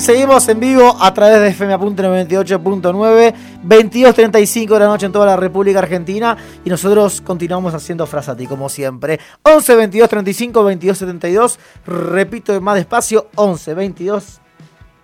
[0.05, 5.25] seguimos en vivo a través de FM Apunte 98.9, 22.35 de la noche en toda
[5.25, 9.19] la República Argentina y nosotros continuamos haciendo Frasati como siempre.
[9.43, 14.41] 11 22 35 22 72, repito más despacio, 11 22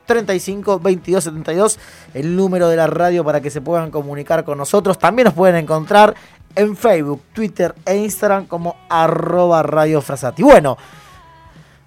[0.04, 1.78] 35 22 72,
[2.12, 4.98] el número de la radio para que se puedan comunicar con nosotros.
[4.98, 6.14] También nos pueden encontrar
[6.54, 10.42] en Facebook, Twitter e Instagram como arroba Radio Frasati.
[10.42, 10.76] Bueno,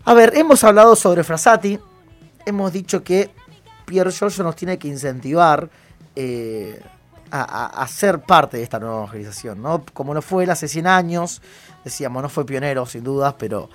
[0.03, 1.79] a ver, hemos hablado sobre Frasati,
[2.45, 3.31] hemos dicho que
[3.85, 5.69] Pier Giorgio nos tiene que incentivar
[6.15, 6.81] eh,
[7.31, 9.83] a, a- a ser parte de esta nueva evangelización, ¿no?
[9.93, 11.41] Como no fue él hace 100 años,
[11.83, 13.69] decíamos, no fue pionero sin dudas, pero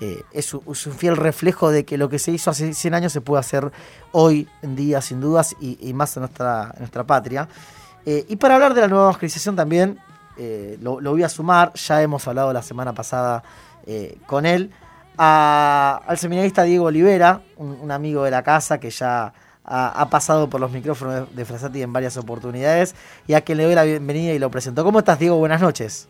[0.00, 3.20] eh, es, un, fiel reflejo de que lo que se hizo hace 100 años se
[3.20, 3.70] puede hacer
[4.12, 7.48] hoy en día sin dudas y, más en nuestra, en nuestra patria.
[8.06, 9.98] Eh, y para hablar de la nueva evangelización también,
[10.80, 13.42] lo, lo voy a sumar, ya hemos hablado la semana pasada
[14.26, 14.70] con él,
[15.18, 19.32] a- al seminarista Diego Olivera, un, un amigo de la casa que ya
[19.64, 22.94] ha, pasado por los micrófonos de, Frasati en varias oportunidades
[23.26, 24.82] y a quien le doy la bienvenida y lo presento.
[24.84, 25.36] ¿Cómo estás, Diego?
[25.36, 26.08] Buenas noches.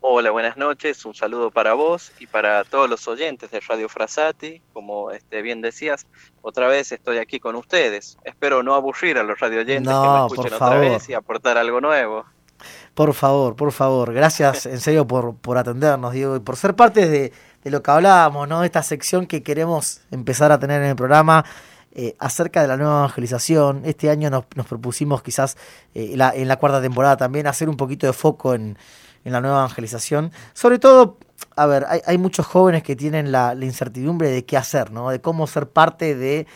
[0.00, 1.04] Hola, buenas noches.
[1.06, 4.60] Un saludo para vos y para todos los oyentes de Radio Frasati.
[4.72, 6.06] Como este, bien decías,
[6.42, 8.18] otra vez estoy aquí con ustedes.
[8.24, 11.80] Espero no aburrir a los radio oyentes que me escuchen otra vez y aportar algo
[11.80, 12.24] nuevo.
[12.94, 14.12] Por favor, por favor.
[14.12, 17.32] Gracias en serio por, por atendernos, Diego, y por ser parte de,
[17.72, 18.64] lo que hablábamos, ¿no?
[18.64, 21.44] Esta sección que queremos empezar a tener en el programa.
[21.96, 23.82] Eh, acerca de la nueva evangelización.
[23.84, 25.56] Este año nos, propusimos quizás
[25.94, 28.76] eh, en la cuarta temporada también hacer un poquito de foco en,
[29.24, 30.32] en la nueva evangelización.
[30.52, 31.18] Sobre todo,
[31.56, 35.10] a ver, hay, muchos jóvenes que tienen la, incertidumbre de qué hacer, ¿no?
[35.10, 36.46] De cómo ser parte de,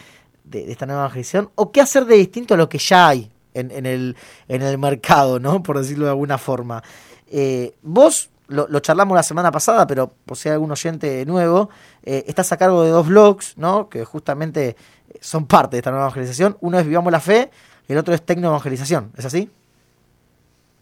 [0.52, 4.16] esta nueva evangelización o qué hacer de distinto a lo que ya hay en, el,
[4.48, 5.62] en el mercado, ¿no?
[5.62, 6.82] Por decirlo de alguna forma.
[7.30, 11.70] Eh, vos lo, charlamos la semana pasada, pero por si hay algún oyente nuevo,
[12.02, 13.88] eh, estás a cargo de dos blogs, ¿no?
[13.88, 14.76] Que justamente
[15.20, 16.56] son parte de esta nueva evangelización.
[16.60, 17.50] Uno es Vivamos la Fe
[17.88, 19.12] y el otro es Tecno Evangelización.
[19.16, 19.50] ¿Es así?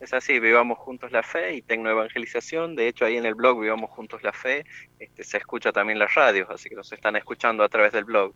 [0.07, 2.77] Es así, Vivamos Juntos la Fe y Tecnoevangelización.
[2.77, 4.65] De hecho, ahí en el blog Vivamos Juntos la Fe
[5.01, 8.33] este, se escucha también las radios, así que nos están escuchando a través del blog.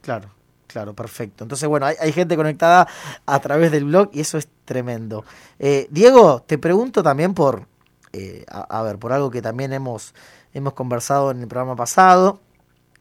[0.00, 0.30] Claro,
[0.66, 1.44] claro, perfecto.
[1.44, 2.88] Entonces, bueno, hay, gente conectada
[3.26, 5.26] a través del blog y eso es tremendo.
[5.58, 7.66] Eh, Diego, te pregunto también por,
[8.14, 10.14] eh, a, ver, por algo que también hemos,
[10.52, 12.40] hemos conversado en el programa pasado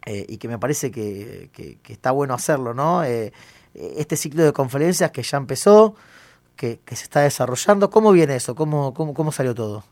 [0.05, 3.03] eh, y que me parece que, que, está bueno hacerlo, ¿no?
[3.03, 5.95] este ciclo de conferencias que ya empezó,
[6.55, 7.89] que, se está desarrollando.
[7.89, 8.55] ¿Cómo viene eso?
[8.55, 9.84] ¿Cómo, cómo, cómo salió todo?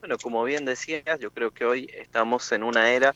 [0.00, 3.14] Bueno, como bien decías, yo creo que hoy estamos en una era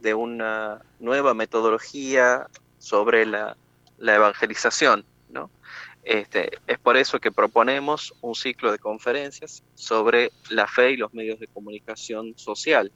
[0.00, 2.46] de una nueva metodología
[2.78, 3.56] sobre la,
[3.98, 5.11] evangelización, ¿no?
[6.02, 11.14] Este, es por eso que proponemos un ciclo de conferencias sobre la fe y los
[11.14, 12.90] medios de comunicación social.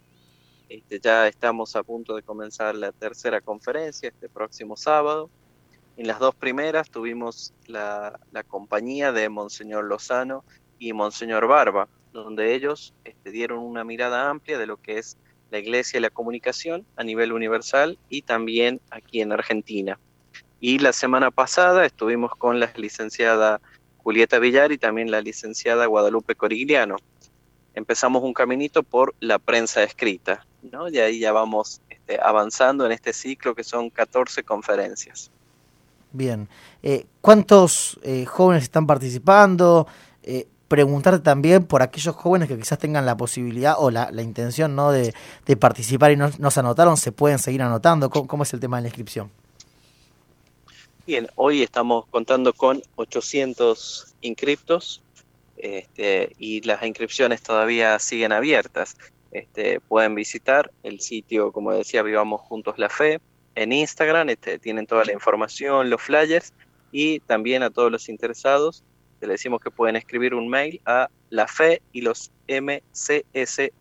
[0.69, 5.31] Este, ya estamos a punto de comenzar la tercera conferencia este próximo sábado
[5.97, 10.45] en las dos primeras tuvimos la, compañía de Monseñor Lozano
[10.79, 15.17] y Monseñor Barba, donde ellos este, dieron una mirada amplia de lo que es
[15.51, 19.99] la iglesia y la comunicación a nivel universal y también aquí en Argentina.
[20.67, 23.61] Y la semana pasada estuvimos con la licenciada
[23.99, 26.97] Julieta Villar y también la licenciada Guadalupe Corigliano.
[27.73, 30.89] Empezamos un caminito por la prensa escrita, ¿no?
[30.89, 35.31] Y ahí ya vamos este, avanzando en este ciclo que son 14 conferencias.
[36.11, 36.49] Bien.
[36.83, 39.87] Eh, ¿Cuántos eh, jóvenes están participando?
[40.25, 44.91] Eh, preguntarte también por aquellos jóvenes que quizás tengan la posibilidad o la, intención ¿no?
[44.91, 45.15] de,
[45.61, 48.11] participar y no, se anotaron, ¿se pueden seguir anotando?
[48.11, 49.31] ¿Cómo, es el tema de la inscripción?
[51.07, 55.05] Bien, hoy estamos contando con 800 inscriptos
[55.57, 58.97] este, y las inscripciones todavía siguen abiertas.
[59.31, 63.21] Este, pueden visitar el sitio, como decía, Vivamos Juntos la Fe,
[63.55, 66.53] en Instagram, este, tienen toda la información, los flyers
[66.91, 68.83] y también a todos los interesados
[69.21, 73.73] le decimos que pueden escribir un mail a la fe y los este,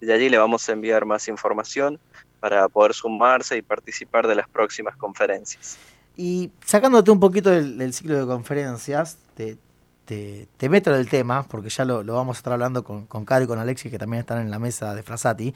[0.00, 1.98] y allí le vamos a enviar más información
[2.42, 5.78] para poder sumarse y participar de las próximas conferencias.
[6.16, 9.56] Y sacándote un poquito del, ciclo de conferencias, te,
[10.04, 13.46] te, meto en el tema, porque ya lo, vamos a estar hablando con, con y
[13.46, 15.54] con Alexis, que también están en la mesa de Frasati.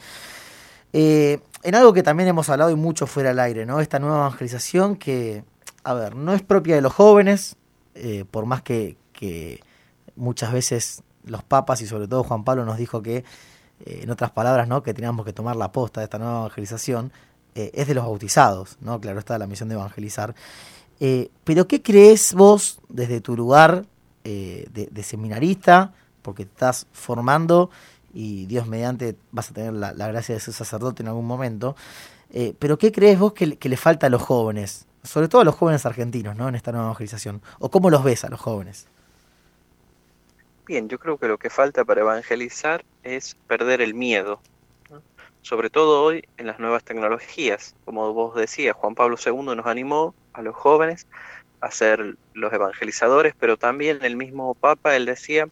[0.92, 3.80] Eh, en algo que también hemos hablado y mucho fuera al aire, ¿no?
[3.80, 5.42] Esta nueva evangelización que,
[5.82, 7.56] a ver, no es propia de los jóvenes,
[7.96, 8.96] eh, por más que,
[10.14, 13.24] muchas veces los papas y sobre todo Juan Pablo nos dijo que,
[13.84, 14.82] eh, en otras palabras, ¿no?
[14.82, 17.12] Que teníamos que tomar la posta de esta nueva evangelización,
[17.54, 19.00] es de los bautizados, ¿no?
[19.00, 20.34] Claro, está la misión de evangelizar.
[20.98, 23.86] pero ¿qué crees vos desde tu lugar
[24.24, 25.94] de, seminarista?
[26.20, 27.70] Porque te estás formando
[28.16, 31.76] y Dios mediante vas a tener la, gracia de ser sacerdote en algún momento.
[32.30, 34.86] Eh, pero ¿qué crees vos que, le falta a los jóvenes?
[35.02, 36.48] Sobre todo a los jóvenes argentinos, ¿no?
[36.48, 37.42] En esta nueva evangelización.
[37.58, 38.86] ¿O cómo los ves a los jóvenes?
[40.66, 44.40] Bien, yo creo que lo que falta para evangelizar es perder el miedo.
[45.42, 47.76] Sobre todo hoy en las nuevas tecnologías.
[47.84, 51.06] Como vos decías, Juan Pablo II nos animó a los jóvenes
[51.60, 55.48] a ser los evangelizadores, pero también el mismo Papa, él decía,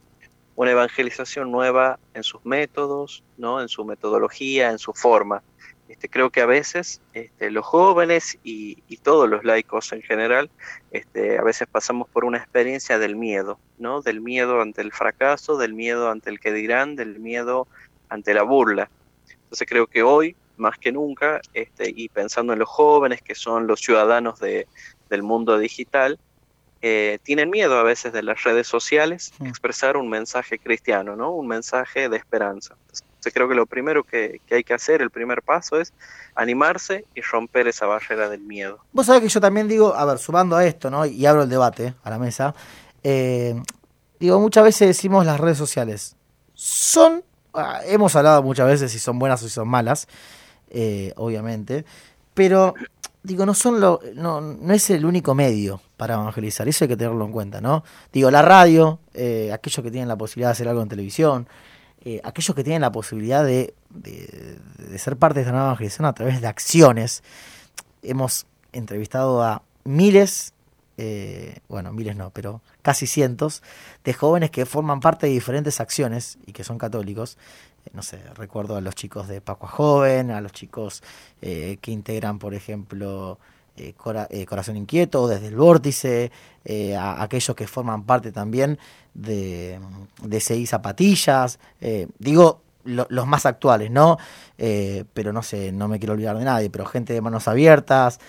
[0.56, 3.60] una evangelización nueva en sus métodos, ¿no?
[3.60, 5.44] en su metodología, en su forma.
[5.89, 10.49] Este, creo que a veces este, los jóvenes y, todos los laicos en general,
[10.91, 14.01] este, a veces pasamos por una experiencia del miedo, ¿no?
[14.01, 17.68] del miedo ante el fracaso, del miedo ante el que dirán, del miedo
[18.09, 18.89] ante la burla.
[19.28, 23.66] Entonces creo que hoy, más que nunca, este, y pensando en los jóvenes que son
[23.66, 24.66] los ciudadanos de,
[25.11, 26.18] del mundo digital,
[26.80, 31.30] eh, tienen miedo a veces de las redes sociales expresar un mensaje cristiano, ¿no?
[31.30, 32.76] Un mensaje de esperanza.
[33.32, 35.92] Creo que lo primero que, hay que hacer, el primer paso es
[36.34, 38.80] animarse y romper esa barrera del miedo.
[38.92, 41.06] Vos sabés que yo también digo, a ver, sumando a esto, ¿no?
[41.06, 42.54] Y abro el debate a la mesa.
[43.02, 43.54] Eh,
[44.18, 46.16] digo, muchas veces decimos las redes sociales.
[46.54, 47.22] Son,
[47.52, 50.08] ah, hemos hablado muchas veces si son buenas o si son malas,
[50.70, 51.84] eh, obviamente.
[52.34, 52.74] Pero
[53.24, 56.96] digo, no son lo, no, no es el único medio para evangelizar, eso hay que
[56.96, 57.82] tenerlo en cuenta, ¿no?
[58.12, 61.48] Digo, la radio, eh, aquellos que tienen la posibilidad de hacer algo en televisión,
[62.05, 66.12] eh, aquellos que tienen la posibilidad de, de, ser parte de esta nueva evangelización a
[66.12, 67.22] través de acciones.
[68.02, 70.52] Hemos entrevistado a miles,
[70.98, 73.62] eh, bueno, miles no, pero casi cientos
[74.05, 77.38] de jóvenes que forman parte de diferentes acciones y que son católicos
[77.92, 81.02] no sé, recuerdo a los chicos de Pacua Joven, a los chicos
[81.42, 83.38] eh, que integran, por ejemplo,
[83.76, 83.94] eh,
[84.30, 86.30] eh, Corazón Inquieto, desde el Vórtice,
[86.64, 88.78] eh, a, aquellos que forman parte también
[89.14, 89.80] de,
[90.22, 91.58] de CI Zapatillas,
[92.18, 94.18] digo lo, los más actuales, ¿no?
[94.56, 98.20] Pero no sé, no me quiero olvidar de nadie, pero gente de manos abiertas,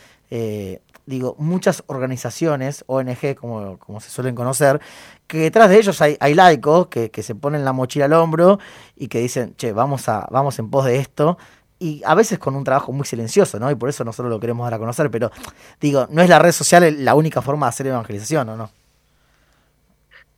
[1.06, 4.82] digo, muchas organizaciones, ONG como, como se suelen conocer,
[5.28, 8.60] que detrás de ellos hay, hay laicos que, que, se ponen la mochila al hombro
[8.96, 11.38] y que dicen, che, vamos, a, vamos en pos de esto.
[11.78, 13.70] Y a veces con un trabajo muy silencioso, ¿no?
[13.70, 15.32] Y por eso nosotros lo queremos dar a conocer, pero
[15.82, 18.70] digo, no es la red social la única forma de hacer evangelización, ¿o no?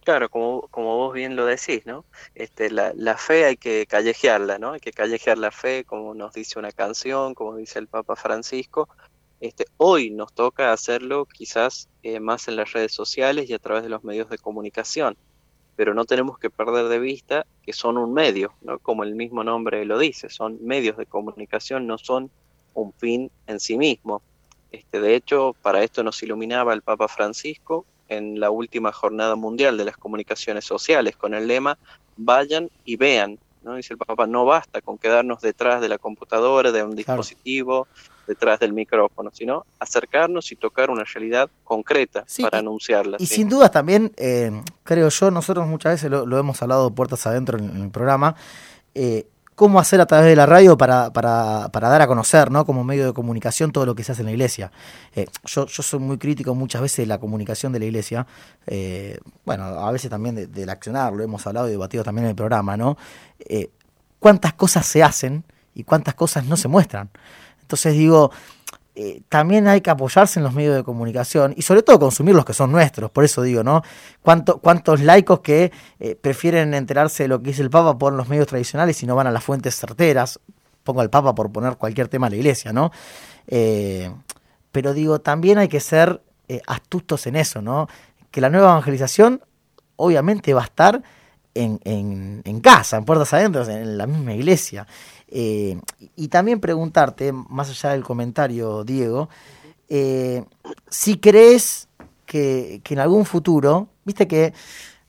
[0.04, 2.06] Claro, como, como vos bien lo decís, ¿no?
[2.34, 4.72] Este, la, la fe hay que callejearla, ¿no?
[4.72, 8.88] Hay que callejear la fe, como nos dice una canción, como dice el Papa Francisco,
[9.40, 13.84] este, hoy nos toca hacerlo quizás eh, más en las redes sociales y a través
[13.84, 15.18] de los medios de comunicación,
[15.78, 18.80] pero no tenemos que perder de vista que son un medio, ¿no?
[18.80, 22.32] como el mismo nombre lo dice, son medios de comunicación, no son
[22.74, 24.22] un fin en sí mismo.
[24.72, 29.78] Este, de hecho, para esto nos iluminaba el Papa Francisco en la última jornada mundial
[29.78, 31.78] de las comunicaciones sociales con el lema
[32.18, 33.38] Vayan y vean.
[33.62, 33.76] ¿no?
[33.76, 38.17] Dice el Papa, no basta con quedarnos detrás de la computadora, de un dispositivo, claro
[38.28, 43.18] detrás del micrófono, sino acercarnos y tocar una realidad concreta sí, para anunciarla.
[43.20, 43.36] Y ¿sí?
[43.36, 44.52] sin dudas también, eh,
[44.84, 48.36] creo yo, nosotros muchas veces lo, lo, hemos hablado puertas adentro en, en el programa,
[48.94, 52.64] eh, cómo hacer a través de la radio para, para, para, dar a conocer, ¿no?
[52.64, 54.72] Como medio de comunicación todo lo que se hace en la iglesia.
[55.16, 58.28] Eh, yo, yo soy muy crítico muchas veces de la comunicación de la iglesia,
[58.68, 62.30] eh, bueno, a veces también de, del accionar, lo hemos hablado y debatido también en
[62.30, 63.00] el programa, ¿no?
[63.40, 63.72] Eh,
[64.20, 67.10] ¿Cuántas cosas se hacen y cuántas cosas no se muestran?
[67.68, 68.32] Entonces digo,
[68.96, 72.46] eh, también hay que apoyarse en los medios de comunicación y sobre todo consumir los
[72.46, 73.12] que son nuestros.
[73.12, 73.82] Por eso digo, ¿no?
[74.22, 78.30] ¿Cuánto, ¿Cuántos laicos que eh, prefieren enterarse de lo que dice el Papa por los
[78.30, 80.40] medios tradicionales y no van a las fuentes certeras?
[80.86, 82.90] Pongo al Papa por poner cualquier tema a la iglesia, ¿no?
[83.48, 84.10] Eh,
[84.72, 87.90] pero digo, también hay que ser eh, astutos en eso, ¿no?
[88.32, 89.42] Que la nueva evangelización
[89.98, 91.04] obviamente va a estar
[91.54, 94.88] en, en, en casa, en puertas adentro, en la misma iglesia.
[95.28, 95.80] Eh,
[96.16, 99.30] y también preguntarte, más allá del comentario, Diego,
[99.90, 100.46] eh,
[100.90, 101.88] si crees
[102.26, 104.54] que, que, en algún futuro, viste que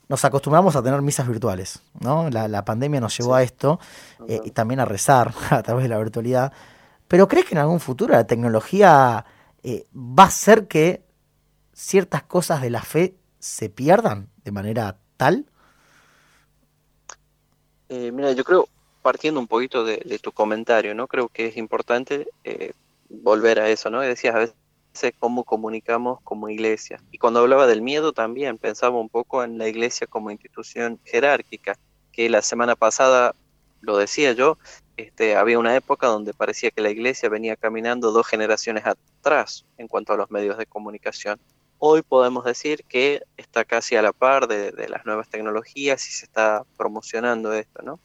[0.09, 2.31] nos acostumbramos a tener misas virtuales, ¿no?
[2.31, 3.41] La, la pandemia nos llevó sí.
[3.41, 3.81] a esto
[4.27, 6.53] eh, y también a rezar a través de la virtualidad.
[7.07, 9.25] Pero ¿crees que en algún futuro la tecnología
[9.65, 11.05] va a hacer que
[11.73, 15.47] ciertas cosas de la fe se pierdan de manera tal?
[17.89, 18.69] Eh, mira, yo creo,
[19.03, 21.07] partiendo un poquito de, de, tu comentario, ¿no?
[21.07, 22.73] Creo que es importante eh,
[23.09, 24.01] volver a eso, ¿no?
[24.01, 24.55] Decías a veces
[25.19, 27.01] cómo comunicamos como iglesia.
[27.11, 31.79] Y cuando hablaba del miedo también pensaba un poco en la iglesia como institución jerárquica,
[32.13, 33.35] que la semana pasada,
[33.81, 34.59] lo decía yo,
[34.97, 39.87] este, había una época donde parecía que la iglesia venía caminando dos generaciones atrás en
[39.87, 41.39] cuanto a los medios de comunicación.
[41.79, 46.11] Hoy podemos decir que está casi a la par de, de las nuevas tecnologías y
[46.11, 48.01] se está promocionando esto, ¿no?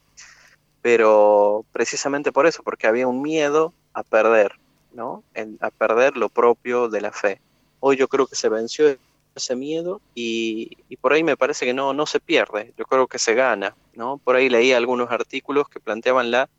[0.84, 4.52] Pero precisamente por eso, porque había un miedo a perder,
[4.92, 5.24] ¿no?
[5.62, 7.40] A perder lo propio de la fe.
[7.80, 8.96] Hoy yo creo que se venció
[9.34, 13.08] ese miedo y, y, por ahí me parece que no, no se pierde, yo creo
[13.08, 14.18] que se gana, ¿no?
[14.18, 16.50] Por ahí leí algunos artículos que planteaban la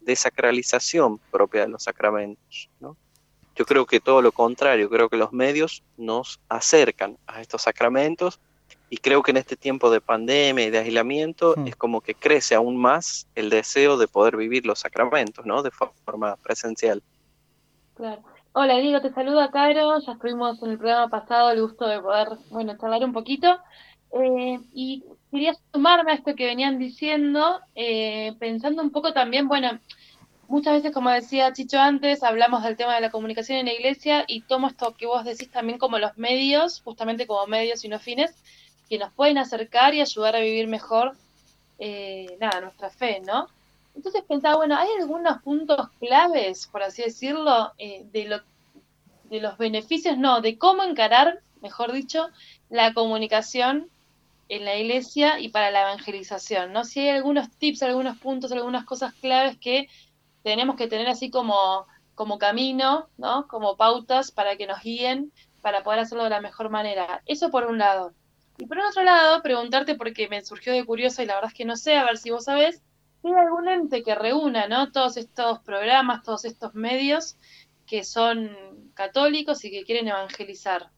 [0.00, 2.70] desacralización propia de los sacramentos.
[3.54, 8.40] Yo creo que todo lo contrario, creo que los medios nos acercan a estos sacramentos
[8.94, 11.66] y creo que en este tiempo de pandemia y de aislamiento mm.
[11.66, 15.64] es como que crece aún más el deseo de poder vivir los sacramentos, ¿no?
[15.64, 17.02] De forma presencial.
[17.94, 18.22] Claro.
[18.52, 19.98] Hola, Diego, te saluda Caro.
[19.98, 23.58] Ya estuvimos en el programa pasado, el gusto de poder, bueno, charlar un poquito.
[24.12, 29.80] Eh, y quería sumarme a esto que venían diciendo, eh, pensando un poco también, bueno,
[30.46, 34.24] muchas veces, como decía Chicho antes, hablamos del tema de la comunicación en la iglesia
[34.28, 37.98] y tomo esto que vos decís también como los medios, justamente como medios y no
[37.98, 38.36] fines,
[38.88, 41.16] que nos pueden acercar y ayudar a vivir mejor,
[41.78, 43.48] eh, nada, nuestra fe, ¿no?
[43.94, 48.40] Entonces pensaba, bueno, ¿hay algunos puntos claves, por así decirlo, eh, de, lo,
[49.24, 52.28] de los beneficios, no, de cómo encarar, mejor dicho,
[52.70, 53.88] la comunicación
[54.48, 56.84] en la iglesia y para la evangelización, ¿no?
[56.84, 59.88] Si hay algunos tips, algunos puntos, algunas cosas claves que
[60.42, 63.46] tenemos que tener así como, como camino, ¿no?
[63.48, 65.32] Como pautas para que nos guíen,
[65.62, 67.22] para poder hacerlo de la mejor manera.
[67.26, 68.12] Eso por un lado.
[68.58, 71.64] Y por otro lado, preguntarte, porque me surgió de curioso y la verdad es que
[71.64, 72.82] no sé, a ver si vos sabés,
[73.20, 74.92] si hay algún ente que reúna, ¿no?
[74.92, 77.36] Todos estos programas, todos estos medios
[77.86, 80.90] que son católicos y que quieren evangelizar.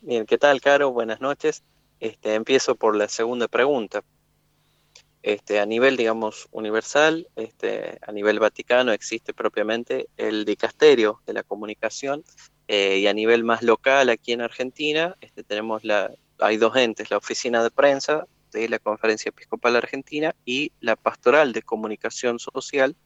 [0.00, 0.92] Bien, ¿qué tal, Caro?
[0.92, 1.64] Buenas noches.
[1.98, 4.04] Este, empiezo por la segunda pregunta.
[5.22, 11.42] Este, a nivel, digamos, universal, este, a nivel vaticano existe propiamente el dicasterio de la
[11.42, 12.22] comunicación
[12.68, 17.10] eh, y a nivel más local aquí en Argentina este, tenemos la, hay dos entes,
[17.10, 22.96] la oficina de prensa de la Conferencia Episcopal Argentina y la pastoral de comunicación social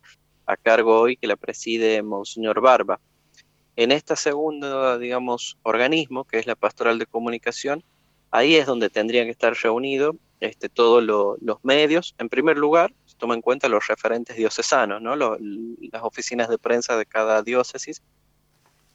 [0.47, 3.01] a cargo hoy que la preside Monseñor Barba.
[3.77, 7.83] En esta segunda, digamos, organismo, que es la Pastoral de Comunicación,
[8.31, 12.15] ahí es donde tendrían que estar reunidos este, todos los medios.
[12.19, 15.17] En primer lugar, se toma en cuenta los referentes diocesanos, ¿no?
[15.17, 18.03] las oficinas de prensa de cada diócesis,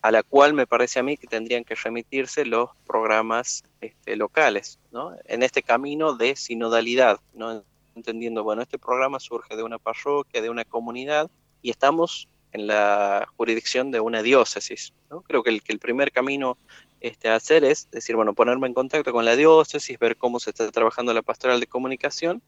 [0.05, 4.77] a la cual me parece a mí que tendrían que remitirse los programas este, locales,
[4.91, 5.15] ¿no?
[5.25, 7.63] en este camino de sinodalidad, ¿no?
[7.95, 11.31] entendiendo, bueno, este programa surge de una parroquia, de una comunidad,
[11.63, 14.93] y estamos en la jurisdicción de una diócesis.
[15.25, 16.59] Creo que el, que el primer camino
[17.01, 20.51] este, a hacer es decir, bueno, ponerme en contacto con la diócesis, ver cómo se
[20.51, 22.43] está trabajando la pastoral de comunicación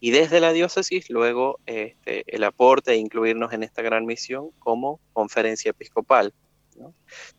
[0.00, 5.00] y desde la diócesis luego este, el aporte e incluirnos en esta gran misión como
[5.12, 6.32] conferencia episcopal.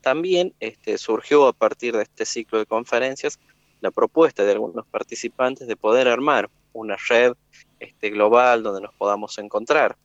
[0.02, 3.40] También este, surgió a partir de este ciclo de conferencias
[3.82, 7.34] la propuesta de algunos participantes de poder armar una red
[7.80, 9.98] este, global donde nos podamos encontrar.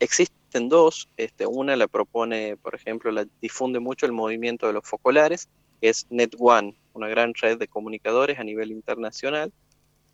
[0.00, 1.08] Existe dos.
[1.16, 5.48] Este, una la propone, por ejemplo, la difunde mucho el movimiento de los focolares,
[5.80, 9.52] que es NetOne, una gran red de comunicadores a nivel internacional.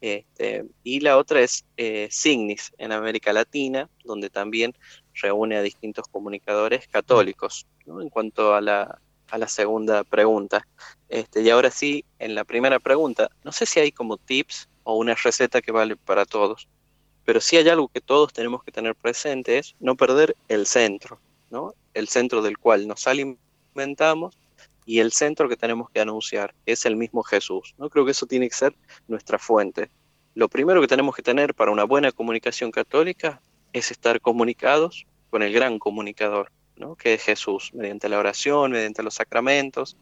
[0.01, 4.75] Este, y la otra es eh, Signis en América Latina, donde también
[5.15, 7.67] reúne a distintos comunicadores católicos.
[7.87, 8.99] En cuanto a la,
[9.31, 10.67] a la segunda pregunta.
[11.09, 14.97] Este, y ahora sí, en la primera pregunta, no sé si hay como tips o
[14.97, 16.69] una receta que vale para todos.
[17.25, 21.21] Pero sí hay algo que todos tenemos que tener presente, es no perder el centro,
[21.51, 21.75] ¿no?
[21.95, 24.39] El centro del cual nos alimentamos
[24.87, 27.89] y el centro que tenemos que anunciar, es el mismo Jesús, ¿no?
[27.91, 28.75] Creo que eso tiene que ser
[29.09, 29.91] nuestra fuente.
[30.35, 33.41] Lo primero que tenemos que tener para una buena comunicación católica
[33.73, 36.97] es estar comunicados con el gran comunicador, ¿no?
[36.97, 39.97] que es Jesús, mediante la oración, mediante los sacramentos.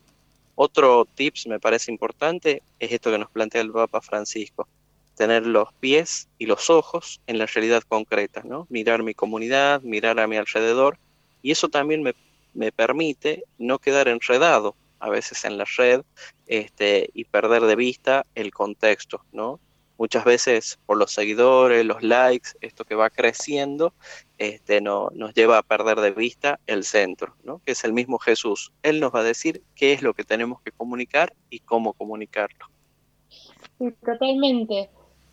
[0.55, 4.69] Otro tips me parece importante es esto que nos plantea el Papa Francisco,
[5.15, 8.67] tener los pies y los ojos en la realidad concreta, ¿no?
[8.71, 10.99] Mirar mi comunidad, mirar a mi alrededor,
[11.43, 12.15] y eso también me,
[12.59, 16.03] me permite no quedar enredado a veces en la red
[16.49, 19.61] este, y perder de vista el contexto, ¿no?
[19.97, 23.95] Muchas veces por los seguidores, los likes, esto que va creciendo,
[24.39, 27.61] este, no, nos lleva a perder de vista el centro, ¿no?
[27.65, 28.73] que es el mismo Jesús.
[28.83, 32.67] Él nos va a decir qué es lo que tenemos que comunicar y cómo comunicarlo.
[34.05, 34.89] Totalmente.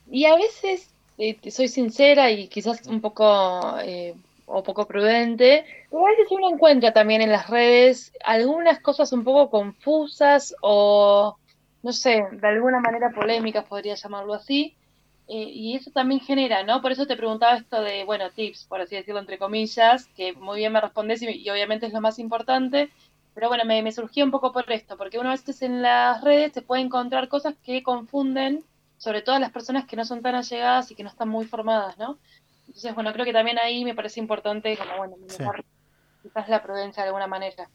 [0.10, 4.16] Y a veces, eh, soy sincera y quizás un poco eh,
[4.46, 9.24] o poco prudente, pero a veces uno encuentra también en las redes algunas cosas un
[9.24, 11.38] poco confusas o,
[11.84, 14.76] no sé, de alguna manera polémicas, podría llamarlo así.
[15.28, 16.84] Eh, y eso también genera, ¿no?
[16.84, 20.60] Por eso te preguntaba esto de, bueno, tips, por así decirlo, entre comillas, que muy
[20.60, 22.92] bien me respondes y, obviamente es lo más importante,
[23.34, 26.22] pero bueno, me, me surgió un poco por esto, porque uno a veces en las
[26.24, 28.64] redes se puede encontrar cosas que confunden
[28.98, 31.46] sobre todo a las personas que no son tan allegadas y que no están muy
[31.46, 32.18] formadas, ¿no?
[32.68, 35.16] Entonces, bueno, creo que también ahí me parece importante, como, bueno,
[36.22, 37.70] quizás la prudencia de alguna manera.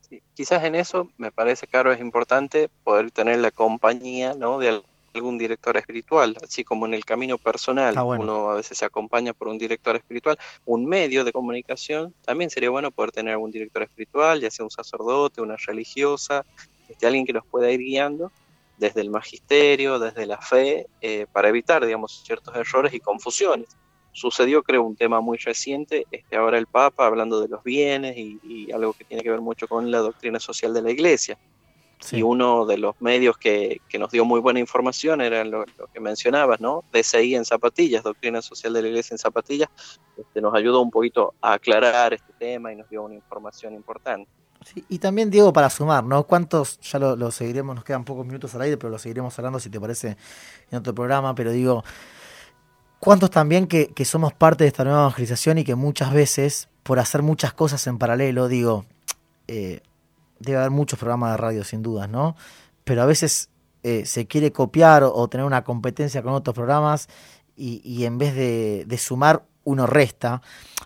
[0.00, 4.58] Sí, quizás en eso me parece, claro, es importante poder tener la compañía, ¿no?
[4.58, 4.82] De
[5.14, 9.48] algún director espiritual, así como en el camino personal, uno a veces se acompaña por
[9.48, 14.40] un director espiritual, un medio de comunicación, también sería bueno poder tener algún director espiritual,
[14.40, 16.44] ya sea un sacerdote, una religiosa,
[16.88, 18.32] este, alguien que nos pueda ir guiando
[18.78, 23.68] desde el magisterio, desde la fe, eh, para evitar, digamos, ciertos errores y confusiones.
[24.12, 28.70] Sucedió, creo, un tema muy reciente, este, ahora el Papa hablando de los bienes y,
[28.72, 31.38] algo que tiene que ver mucho con la doctrina social de la Iglesia.
[32.12, 36.00] Y uno de los medios que, que, nos dio muy buena información era lo, que
[36.00, 36.82] mencionabas, ¿no?
[36.92, 39.68] DCI en zapatillas, Doctrina Social de la Iglesia en zapatillas,
[40.16, 44.30] este, nos ayudó un poquito a aclarar este tema y nos dio una información importante
[44.88, 46.24] y también, Diego, para sumar, ¿no?
[46.24, 49.70] ¿Cuántos, ya lo, seguiremos, nos quedan pocos minutos al aire, pero lo seguiremos hablando si
[49.70, 50.16] te parece
[50.70, 51.82] en otro programa, pero digo,
[53.00, 57.22] ¿Cuántos también que, somos parte de esta nueva evangelización y que muchas veces, por hacer
[57.22, 58.84] muchas cosas en paralelo, digo,
[59.48, 59.80] eh,
[60.38, 62.36] debe haber muchos programas de radio sin dudas, ¿no?
[62.84, 63.48] Pero a veces
[63.82, 67.08] eh, se quiere copiar o, tener una competencia con otros programas
[67.56, 70.42] y, y en vez de, de sumar, uno resta.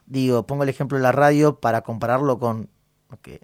[0.06, 2.68] Digo, pongo el ejemplo de la radio para compararlo con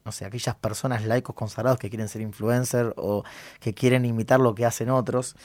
[0.04, 3.24] no sé, aquellas personas laicos consagrados que quieren ser influencer o
[3.60, 5.36] que quieren imitar lo que hacen otros.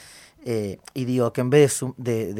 [0.48, 2.34] Eh, y digo que en vez de,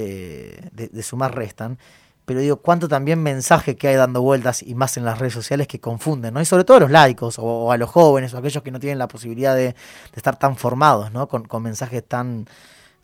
[0.72, 1.80] de, sumar restan.
[2.26, 5.68] Pero digo, cuánto también mensaje que hay dando vueltas y más en las redes sociales
[5.68, 6.41] que confunden, ¿no?
[6.41, 8.99] Y sobre todo a los laicos o, a los jóvenes o aquellos que no tienen
[8.99, 9.76] la posibilidad de,
[10.16, 11.28] estar tan formados, ¿no?
[11.28, 12.47] Con, con mensajes tan,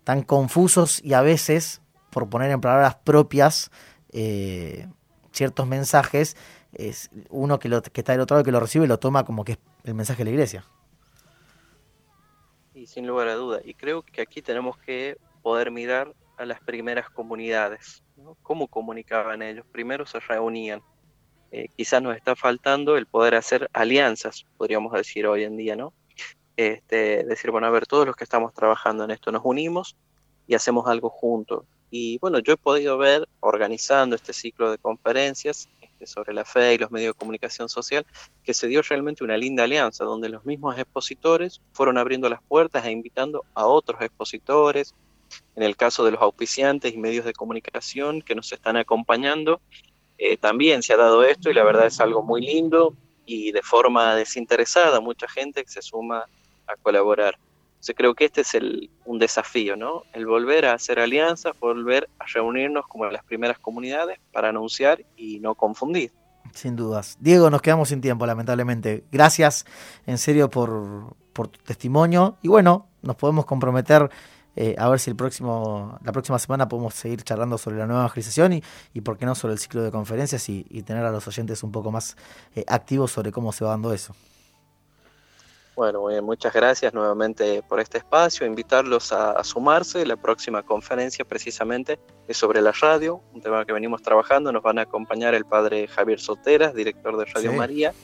[0.04, 1.80] tan confusos y a veces,
[2.10, 3.70] por poner en palabras propias,
[4.12, 4.88] eh,
[5.32, 6.36] ciertos mensajes,
[6.74, 9.44] es uno que, lo, que está del otro lado que lo recibe lo toma como
[9.44, 10.64] que es el mensaje de la iglesia.
[12.86, 13.60] Sin lugar a duda.
[13.64, 18.02] Y creo que aquí tenemos que poder mirar a las primeras comunidades.
[18.16, 18.36] ¿no?
[18.42, 19.66] ¿Cómo comunicaban ellos?
[19.70, 20.82] Primero se reunían.
[21.50, 25.92] Eh, quizás nos está faltando el poder hacer alianzas, podríamos decir hoy en día, ¿no?
[26.56, 29.96] Este, decir, bueno, a ver, todos los que estamos trabajando en esto nos unimos
[30.46, 31.64] y hacemos algo juntos.
[31.90, 35.68] Y bueno, yo he podido ver, organizando este ciclo de conferencias
[36.06, 38.06] sobre la fe y los medios de comunicación social,
[38.44, 42.84] que se dio realmente una linda alianza, donde los mismos expositores fueron abriendo las puertas
[42.84, 44.94] e invitando a otros expositores,
[45.56, 49.60] en el caso de los auspiciantes y medios de comunicación que nos están acompañando,
[50.18, 52.94] eh, también se ha dado esto y la verdad es algo muy lindo
[53.26, 56.26] y de forma desinteresada, mucha gente que se suma
[56.66, 57.38] a colaborar.
[57.82, 60.04] Entonces creo que este es el, un desafío, ¿no?
[60.12, 65.40] El volver a hacer alianzas, volver a reunirnos como las primeras comunidades para anunciar y
[65.40, 66.12] no confundir.
[66.54, 67.16] Sin dudas.
[67.18, 69.02] Diego, nos quedamos sin tiempo, lamentablemente.
[69.10, 69.66] Gracias,
[70.06, 72.36] en serio, por, por tu testimonio.
[72.40, 74.08] Y bueno, nos podemos comprometer
[74.54, 78.02] eh, a ver si el próximo, la próxima semana podemos seguir charlando sobre la nueva
[78.02, 78.62] evangelización y,
[78.94, 81.64] y por qué no sobre el ciclo de conferencias y, y tener a los oyentes
[81.64, 82.16] un poco más
[82.54, 84.14] eh, activos sobre cómo se va dando eso.
[85.74, 88.46] Bueno, muchas gracias nuevamente por este espacio.
[88.46, 90.04] Invitarlos a, a, sumarse.
[90.04, 91.98] La próxima conferencia precisamente
[92.28, 94.52] es sobre la radio, un tema que venimos trabajando.
[94.52, 97.56] Nos van a acompañar el padre Javier Soteras, director de Radio Sí.
[97.56, 97.94] María,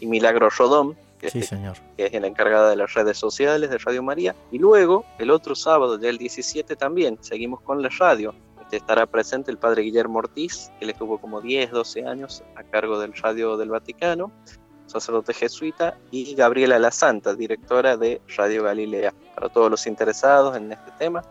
[0.00, 1.76] y Milagro Rodón, que, Sí, es, señor.
[1.96, 4.36] que es la encargada de las redes sociales de Radio María.
[4.52, 8.34] Y luego, el otro sábado, ya el 17 también, seguimos con la radio.
[8.60, 12.62] Este, estará presente el padre Guillermo Ortiz, que él estuvo como 10, 12 años a
[12.62, 14.30] cargo del Radio del Vaticano
[14.86, 19.12] sacerdote jesuita, y Gabriela La Santa, directora de Radio Galilea.
[19.34, 21.22] Para todos los interesados en este tema,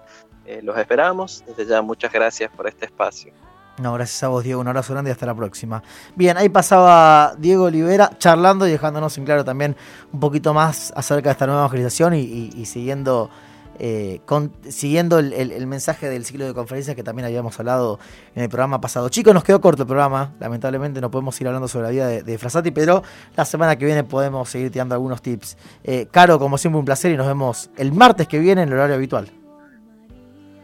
[0.46, 1.44] eh, los esperamos.
[1.48, 3.34] Desde ya, muchas gracias por este espacio.
[3.78, 4.62] No, gracias a vos, Diego.
[4.62, 5.84] Un abrazo grande y hasta la próxima.
[6.16, 9.76] Bien, ahí pasaba Diego Olivera charlando y dejándonos en claro también
[10.14, 13.30] un poquito más acerca de esta nueva evangelización y, siguiendo,
[13.80, 14.22] eh,
[14.70, 18.00] siguiendo el mensaje del ciclo de conferencias que también habíamos hablado
[18.36, 19.10] en el programa pasado.
[19.10, 20.34] Chicos, nos quedó corto el programa.
[20.40, 23.04] Lamentablemente no podemos ir hablando sobre la vida de, de Frasati, pero
[23.36, 25.58] la semana que viene podemos seguir tirando algunos tips.
[25.84, 28.76] Eh, Caro, como siempre, un placer y nos vemos el martes que viene en el
[28.76, 29.30] horario habitual.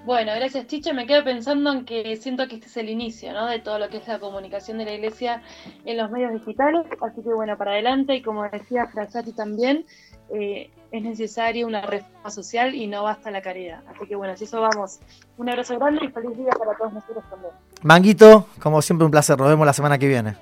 [0.03, 0.95] Bueno, gracias Chicho.
[0.95, 3.45] Me quedo pensando en que siento que este es el inicio, ¿no?
[3.45, 5.43] De todo lo que es la comunicación de la iglesia
[5.85, 6.87] en los medios digitales.
[7.01, 9.85] Así que bueno, para adelante y como decía Frasati también,
[10.33, 13.81] eh, es necesaria una reforma social y no basta la caridad.
[13.87, 14.99] Así que bueno, si eso vamos.
[15.37, 17.53] Un abrazo grande y feliz día para todos nosotros también.
[17.81, 19.37] Manguito, como siempre, un placer.
[19.39, 20.35] Nos vemos la semana que viene.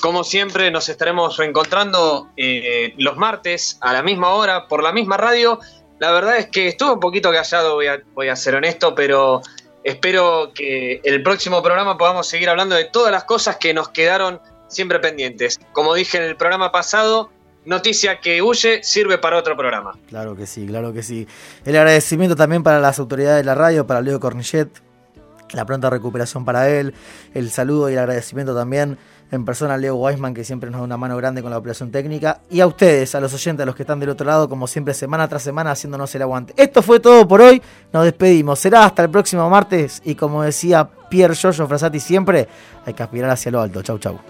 [0.00, 5.16] Como siempre, nos estaremos reencontrando eh, los martes a la misma hora por la misma
[5.16, 5.58] radio.
[5.98, 9.42] La verdad es que estuve un poquito callado, voy a, voy a ser honesto, pero
[9.84, 14.40] espero que el próximo programa podamos seguir hablando de todas las cosas que nos quedaron
[14.68, 15.60] siempre pendientes.
[15.72, 17.30] Como dije en el programa pasado,
[17.64, 19.92] noticia que huye sirve para otro programa.
[20.08, 21.26] Claro que sí, claro que sí.
[21.64, 24.68] El agradecimiento también para las autoridades de la radio, para Leo Cornillet,
[25.52, 26.94] la pronta recuperación para él,
[27.34, 28.98] el saludo y el agradecimiento también
[29.30, 31.90] en persona a Leo Weisman, que siempre nos da una mano grande con la operación
[31.90, 34.66] técnica, y a ustedes, a los oyentes, a los que están del otro lado, como
[34.66, 36.52] siempre, semana tras semana, haciéndonos el aguante.
[36.56, 37.62] Esto fue todo por hoy,
[37.94, 38.58] nos despedimos.
[38.58, 42.46] Será hasta el próximo martes, y como decía Pierre Giorgio Frassati siempre,
[42.84, 43.82] hay que aspirar hacia lo alto.
[43.82, 44.20] Chau, chau.